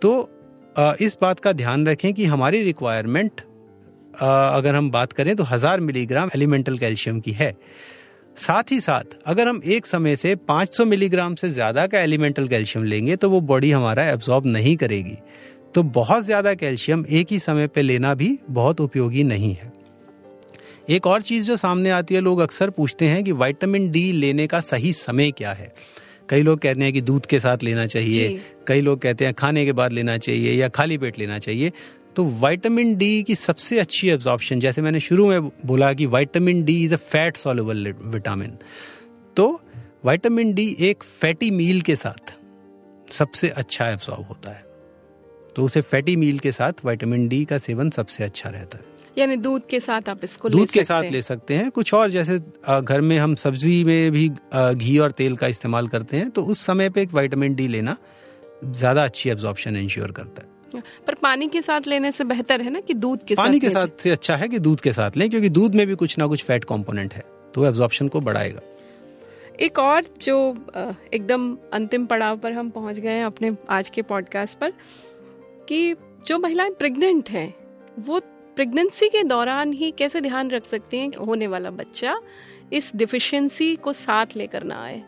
तो 0.02 0.96
इस 1.00 1.18
बात 1.22 1.40
का 1.40 1.52
ध्यान 1.54 1.86
रखें 1.86 2.12
कि 2.14 2.24
हमारी 2.26 2.62
रिक्वायरमेंट 2.62 3.40
अगर 4.18 4.74
हम 4.74 4.90
बात 4.90 5.12
करें 5.12 5.34
तो 5.36 5.44
हज़ार 5.44 5.80
मिलीग्राम 5.82 6.30
एलिमेंटल 6.34 6.78
कैल्शियम 6.78 7.20
की 7.20 7.32
है। 7.32 7.54
साथ 8.36 8.72
ही 8.72 8.80
साथ 8.80 9.16
अगर 9.26 9.48
हम 9.48 9.60
एक 9.66 9.86
समय 9.86 10.16
से 10.16 10.34
500 10.48 10.84
मिलीग्राम 10.86 11.34
से 11.34 11.50
ज़्यादा 11.50 11.86
का 11.86 12.00
एलिमेंटल 12.00 12.48
कैल्शियम 12.48 12.84
लेंगे 12.84 13.16
तो 13.16 13.30
वो 13.30 13.40
बॉडी 13.42 13.70
हमारा 13.70 14.06
एब्जॉर्ब 14.08 14.46
नहीं 14.46 14.76
करेगी। 14.76 15.16
तो 15.74 15.82
बहुत 15.82 16.24
ज़्यादा 16.24 16.54
कैल्शियम 16.54 17.04
एक 17.10 17.32
ही 17.32 17.38
समय 17.40 17.66
पे 17.66 17.82
लेना 17.82 18.14
भी 18.14 18.38
बहुत 18.50 18.80
उपयोगी 18.80 19.24
नहीं 19.24 19.52
है। 19.54 19.72
एक 20.90 21.06
और 21.06 21.22
चीज़ 21.22 21.46
जो 21.46 21.56
सामने 21.56 21.90
आती 21.90 22.14
है 22.14 22.20
लोग 22.20 22.40
अक्सर 22.40 22.70
पूछते 22.70 23.06
हैं 23.06 23.22
कि 23.24 23.32
विटामिन 23.34 23.90
डी 23.90 24.10
लेने 24.12 24.46
का 24.46 24.60
सही 24.62 24.92
समय 24.94 25.30
क्या 25.32 25.52
है। 25.52 25.72
कई 26.30 26.42
लोग 26.42 26.58
कहते 26.58 26.82
हैं 26.82 26.92
कि 26.92 27.00
दूध 27.02 27.26
के 27.26 27.40
साथ 27.40 27.62
लेना 27.62 27.86
चाहिए 27.86 28.40
कई 28.66 28.80
लोग 28.80 29.00
कहते 29.00 29.24
हैं 29.24 29.34
खाने 29.34 29.64
के 29.64 29.72
बाद 29.72 29.92
लेना 29.92 30.16
चाहिए 30.18 30.52
या 30.52 30.68
खाली 30.70 30.98
पेट 30.98 31.18
लेना 31.18 31.38
चाहिए। 31.38 31.72
तो 32.16 32.24
विटामिन 32.42 32.94
डी 32.96 33.22
की 33.22 33.34
सबसे 33.34 33.78
अच्छी 33.78 34.08
एब्जॉर्प्शन 34.10 34.60
जैसे 34.60 34.82
मैंने 34.82 35.00
शुरू 35.00 35.26
में 35.28 35.48
बोला 35.66 35.92
कि 35.92 36.06
vitamin 36.08 36.62
D 36.64 36.82
is 36.84 36.94
a 36.94 36.96
fat 37.08 37.36
soluble 37.36 37.92
vitamin 38.04 38.56
तो 39.36 39.48
विटामिन 40.06 40.52
डी 40.54 40.68
एक 40.80 41.02
फैटी 41.02 41.50
मील 41.50 41.80
के 41.80 41.96
साथ 41.96 42.34
सबसे 43.12 43.48
अच्छा 43.50 43.88
एब्जॉर्ब 43.90 44.26
होता 44.28 44.50
है। 44.50 44.64
तो 45.56 45.64
उसे 45.64 45.80
फैटी 45.82 46.16
मील 46.16 46.38
के 46.38 46.52
साथ 46.52 46.84
विटामिन 46.86 47.28
डी 47.28 47.44
का 47.44 47.58
सेवन 47.58 47.90
सबसे 47.90 48.24
अच्छा 48.24 48.50
रहता 48.50 48.78
है। 48.78 48.84
यानी 49.18 49.36
दूध 49.38 49.66
के 49.68 49.80
साथ 49.80 50.08
आप 50.08 50.24
इसको 50.24 50.48
दूध 50.48 50.70
के 50.70 50.84
साथ 50.84 51.10
ले 51.12 51.22
सकते 51.22 51.54
हैं। 51.54 51.70
कुछ 51.70 51.94
और 51.94 52.10
जैसे 52.10 52.38
घर 52.70 53.00
में 53.00 53.18
हम 53.18 53.34
सब्ज़ी 53.34 53.82
में 53.84 54.10
भी 54.12 54.28
घी 54.28 54.98
और 54.98 55.10
तेल 55.12 55.36
का 55.36 55.46
इस्तेमाल 55.48 55.88
करते 55.88 56.16
हैं 56.16 56.30
तो 56.30 56.42
उस 56.44 56.66
समय 56.66 56.90
पे 56.90 57.02
एक 57.02 57.14
विटामिन 57.14 57.54
डी 57.54 57.68
लेना 57.68 57.96
ज़्यादा 58.64 59.04
अच्छी 59.04 59.30
एब्जॉर्प्शन 59.30 59.76
इंश्योर 59.76 60.12
करता 60.12 60.42
है। 60.42 60.54
पर 61.06 61.14
पानी 61.14 61.48
के 61.48 61.62
साथ 61.62 61.80
लेने 61.86 62.12
से 62.12 62.24
बेहतर 62.24 62.60
है 62.60 62.70
ना 62.70 62.80
कि 62.80 62.94
दूध 62.94 63.24
के 63.24 63.34
पानी 63.34 63.60
साथ 63.60 63.60
के 63.60 63.70
साथ 63.70 64.00
से 64.00 64.10
अच्छा 64.10 64.36
है 64.36 64.48
कि 64.48 64.58
दूध 64.58 64.80
के 64.80 64.92
साथ 64.92 65.16
लें 65.16 65.30
क्योंकि 65.30 65.48
दूध 65.48 65.74
में 65.74 65.86
भी 65.86 65.94
कुछ 65.94 66.18
ना 66.18 66.26
कुछ 66.26 66.44
फैट 66.44 66.64
कंपोनेंट 66.64 67.14
है 67.14 67.22
तो 67.54 67.66
एब्जॉर्प्शन 67.66 68.08
को 68.08 68.20
बढ़ाएगा। 68.20 68.60
एक 69.60 69.78
और 69.78 70.04
जो 70.22 70.36
एकदम 71.14 71.56
अंतिम 71.72 72.06
पड़ाव 72.06 72.38
पर 72.38 72.52
हम 72.52 72.70
पहुँच 72.70 72.98
गए 72.98 73.12
हैं 73.12 73.24
अपने 73.24 73.56
आज 73.70 73.90
के 73.90 74.02
पॉडकास्ट 74.02 74.58
पर 74.58 74.72
कि 75.68 75.94
जो 76.26 76.38
महिलाएँ 76.38 76.70
प्रेग्नेंट 76.70 77.30
हैं 77.30 77.54
वो 77.98 78.20
प्रेगनेंसी 78.56 79.08
के 79.08 79.22
दौरान 79.24 79.72
ही 79.72 79.90
कैसे 79.90 80.20
ध्यान 80.20 80.50
रख 80.50 80.64
सकती 80.64 80.96
हैं 80.96 81.10
कि 81.10 81.24
होने 81.24 81.46
वाला 81.46 81.70
बच्चा 81.70 82.20
इस 82.72 82.92
डिफिशियंसी 82.96 83.76
को 83.76 83.92
साथ 83.92 84.26
लेकर 84.36 84.62
ना 84.62 84.82
आए। 84.84 85.02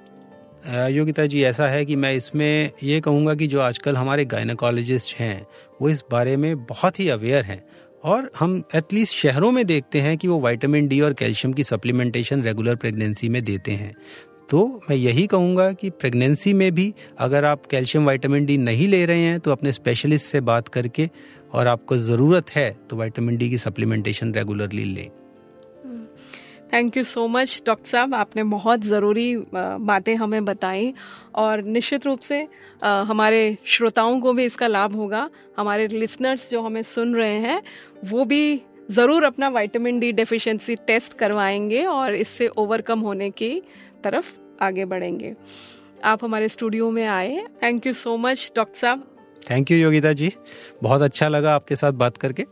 योगिता 0.66 1.26
जी, 1.26 1.42
ऐसा 1.42 1.68
है 1.68 1.84
कि 1.84 1.96
मैं 1.96 2.12
इसमें 2.14 2.70
ये 2.82 3.00
कहूँगा 3.00 3.34
कि 3.34 3.46
जो 3.46 3.60
आजकल 3.60 3.96
हमारे 3.96 4.24
गायनाकोलॉजिस्ट 4.24 5.16
हैं, 5.16 5.46
वो 5.82 5.88
इस 5.88 6.02
बारे 6.10 6.36
में 6.36 6.64
बहुत 6.64 7.00
ही 7.00 7.08
अवेयर 7.08 7.44
हैं 7.44 7.62
और 8.04 8.30
हम 8.38 8.62
एटलीस्ट 8.74 9.14
शहरों 9.14 9.50
में 9.52 9.64
देखते 9.66 10.00
हैं 10.00 10.16
कि 10.18 10.28
वो 10.28 10.40
विटामिन 10.40 10.88
डी 10.88 11.00
और 11.00 11.12
कैल्शियम 11.12 11.52
की 11.52 11.64
सप्लीमेंटेशन 11.64 12.42
रेगुलर 12.42 12.76
प्रेगनेंसी 12.76 13.28
में 13.28 13.42
देते 13.44 13.72
हैं। 13.72 13.92
तो 14.50 14.66
मैं 14.90 14.96
यही 14.96 15.26
कहूँगा 15.26 15.70
कि 15.72 15.90
प्रेगनेंसी 15.90 16.52
में 16.52 16.70
भी 16.72 16.92
अगर 17.18 17.44
आप 17.44 17.66
कैल्शियम 17.66 18.10
विटामिन 18.10 18.44
डी 18.46 18.58
नहीं 18.58 18.88
ले 18.88 19.04
रहे 19.06 19.20
हैं 19.20 19.40
तो 19.40 19.52
अपने 19.52 19.72
स्पेशलिस्ट 19.72 20.26
से 20.26 20.40
बात 20.40 20.68
करके 20.68 21.08
और 21.52 21.66
आपको 21.66 21.96
ज़रूरत 21.96 22.50
है 22.50 22.70
तो 22.90 22.96
विटामिन 22.96 23.36
डी 23.36 23.50
की 23.50 23.58
सप्लीमेंटेशन 23.58 24.32
रेगुलरली 24.34 24.84
लें। 24.84 25.08
Thank 26.72 26.96
you 26.96 27.02
so 27.04 27.26
much 27.28 27.62
doctor 27.66 27.88
साहब। 27.88 28.14
आपने 28.14 28.42
बहुत 28.44 28.80
ज़रूरी 28.84 29.36
बातें 29.54 30.14
हमें 30.16 30.44
बताई 30.44 30.92
और 31.34 31.62
निश्चित 31.64 32.06
रूप 32.06 32.20
से 32.20 32.46
हमारे 32.82 33.56
श्रोताओं 33.66 34.20
को 34.20 34.32
भी 34.32 34.44
इसका 34.44 34.66
लाभ 34.66 34.96
होगा। 34.96 35.28
हमारे 35.58 35.86
लिसनर्स 35.88 36.50
जो 36.50 36.62
हमें 36.62 36.82
सुन 36.84 37.14
रहे 37.14 37.38
हैं 37.38 37.62
वो 38.04 38.24
भी 38.24 38.60
ज़रूर 38.90 39.24
अपना 39.24 39.48
विटामिन 39.50 39.98
डी 40.00 40.12
डेफिशिएंसी 40.12 40.74
टेस्ट 40.86 41.14
करवाएँगे 41.18 41.84
और 41.86 42.14
इससे 42.14 42.48
ओवरकम 42.48 43.00
होने 43.00 43.30
की 43.30 43.50
तरफ़ 44.04 44.32
आगे 44.62 44.84
बढ़ेंगे। 44.84 45.34
आप 46.04 46.24
हमारे 46.24 46.48
स्टूडियो 46.48 46.90
में 46.90 47.06
आए। 47.06 47.44
Thank 47.62 47.86
you 47.86 47.92
so 47.94 48.16
much 48.16 48.50
doctor 48.56 48.78
साहब। 48.78 49.06
थैंक 49.50 49.70
यू 49.70 49.78
योगिता 49.78 50.12
जी 50.12 50.32
बहुत 50.82 51.02
अच्छा 51.02 51.28
लगा 51.28 51.54
आपके 51.54 51.76
साथ 51.76 51.92
बात 51.94 52.16
करके। 52.16 52.46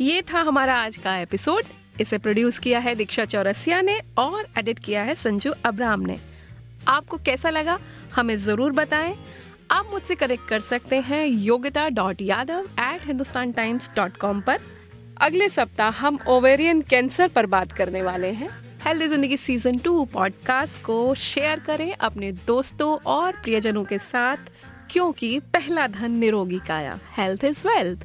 ये 0.00 0.22
था 0.32 0.40
हमारा 0.40 0.74
आज 0.76 0.96
का 0.96 1.16
एपिसोड 1.18 1.64
इसे 2.00 2.18
प्रोड्यूस 2.18 2.58
किया 2.58 2.78
है 2.78 2.94
दीक्षा 2.94 3.24
चौरसिया 3.24 3.80
ने 3.80 4.00
और 4.18 4.46
एडिट 4.58 4.78
किया 4.78 5.02
है 5.02 5.14
संजू 5.14 5.52
अब्राम 5.64 6.00
ने। 6.00 6.18
आपको 6.88 7.16
कैसा 7.16 7.50
लगा, 7.50 7.78
हमें 8.14 8.36
ज़रूर 8.36 8.72
बताएँ। 8.72 9.16
आप 9.70 9.88
मुझसे 9.92 10.14
कनेक्ट 10.14 10.48
कर 10.48 10.60
सकते 10.60 11.00
हैं 11.00 11.24
Yogita 11.26 11.88
dot 11.90 12.22
Yadav 12.22 12.66
at 12.80 13.06
Hindustan 13.06 13.52
Times 13.52 13.90
dot 13.96 14.16
com 14.16 14.40
पर। 14.40 14.58
अगले 15.20 15.48
सप्ताह 15.48 15.90
हम 15.98 16.18
ओवेरियन 16.28 16.80
कैंसर 16.82 17.28
पर 17.28 17.46
बात 17.46 17.72
करने 17.72 18.02
वाले 18.02 18.30
हैं। 18.30 18.48
Healthy 18.84 19.08
Zindagi 19.08 19.36
season 19.36 19.78
two 19.78 20.04
podcast 20.04 20.82
को 20.82 21.14
शेयर 21.14 21.58
करें 21.58 21.92
अपने 21.92 22.32
दोस्तों 22.46 22.96
और 23.06 23.32
प्रियजनों 23.34 23.84
के 23.84 23.98
साथ, 23.98 24.50
क्योंकि 24.90 25.38
पहला 25.52 25.86
धन 25.88 26.14
निरोगी 26.14 26.58
काया। 26.58 26.98
Health 27.16 27.44
is 27.44 27.66
wealth 27.68 28.04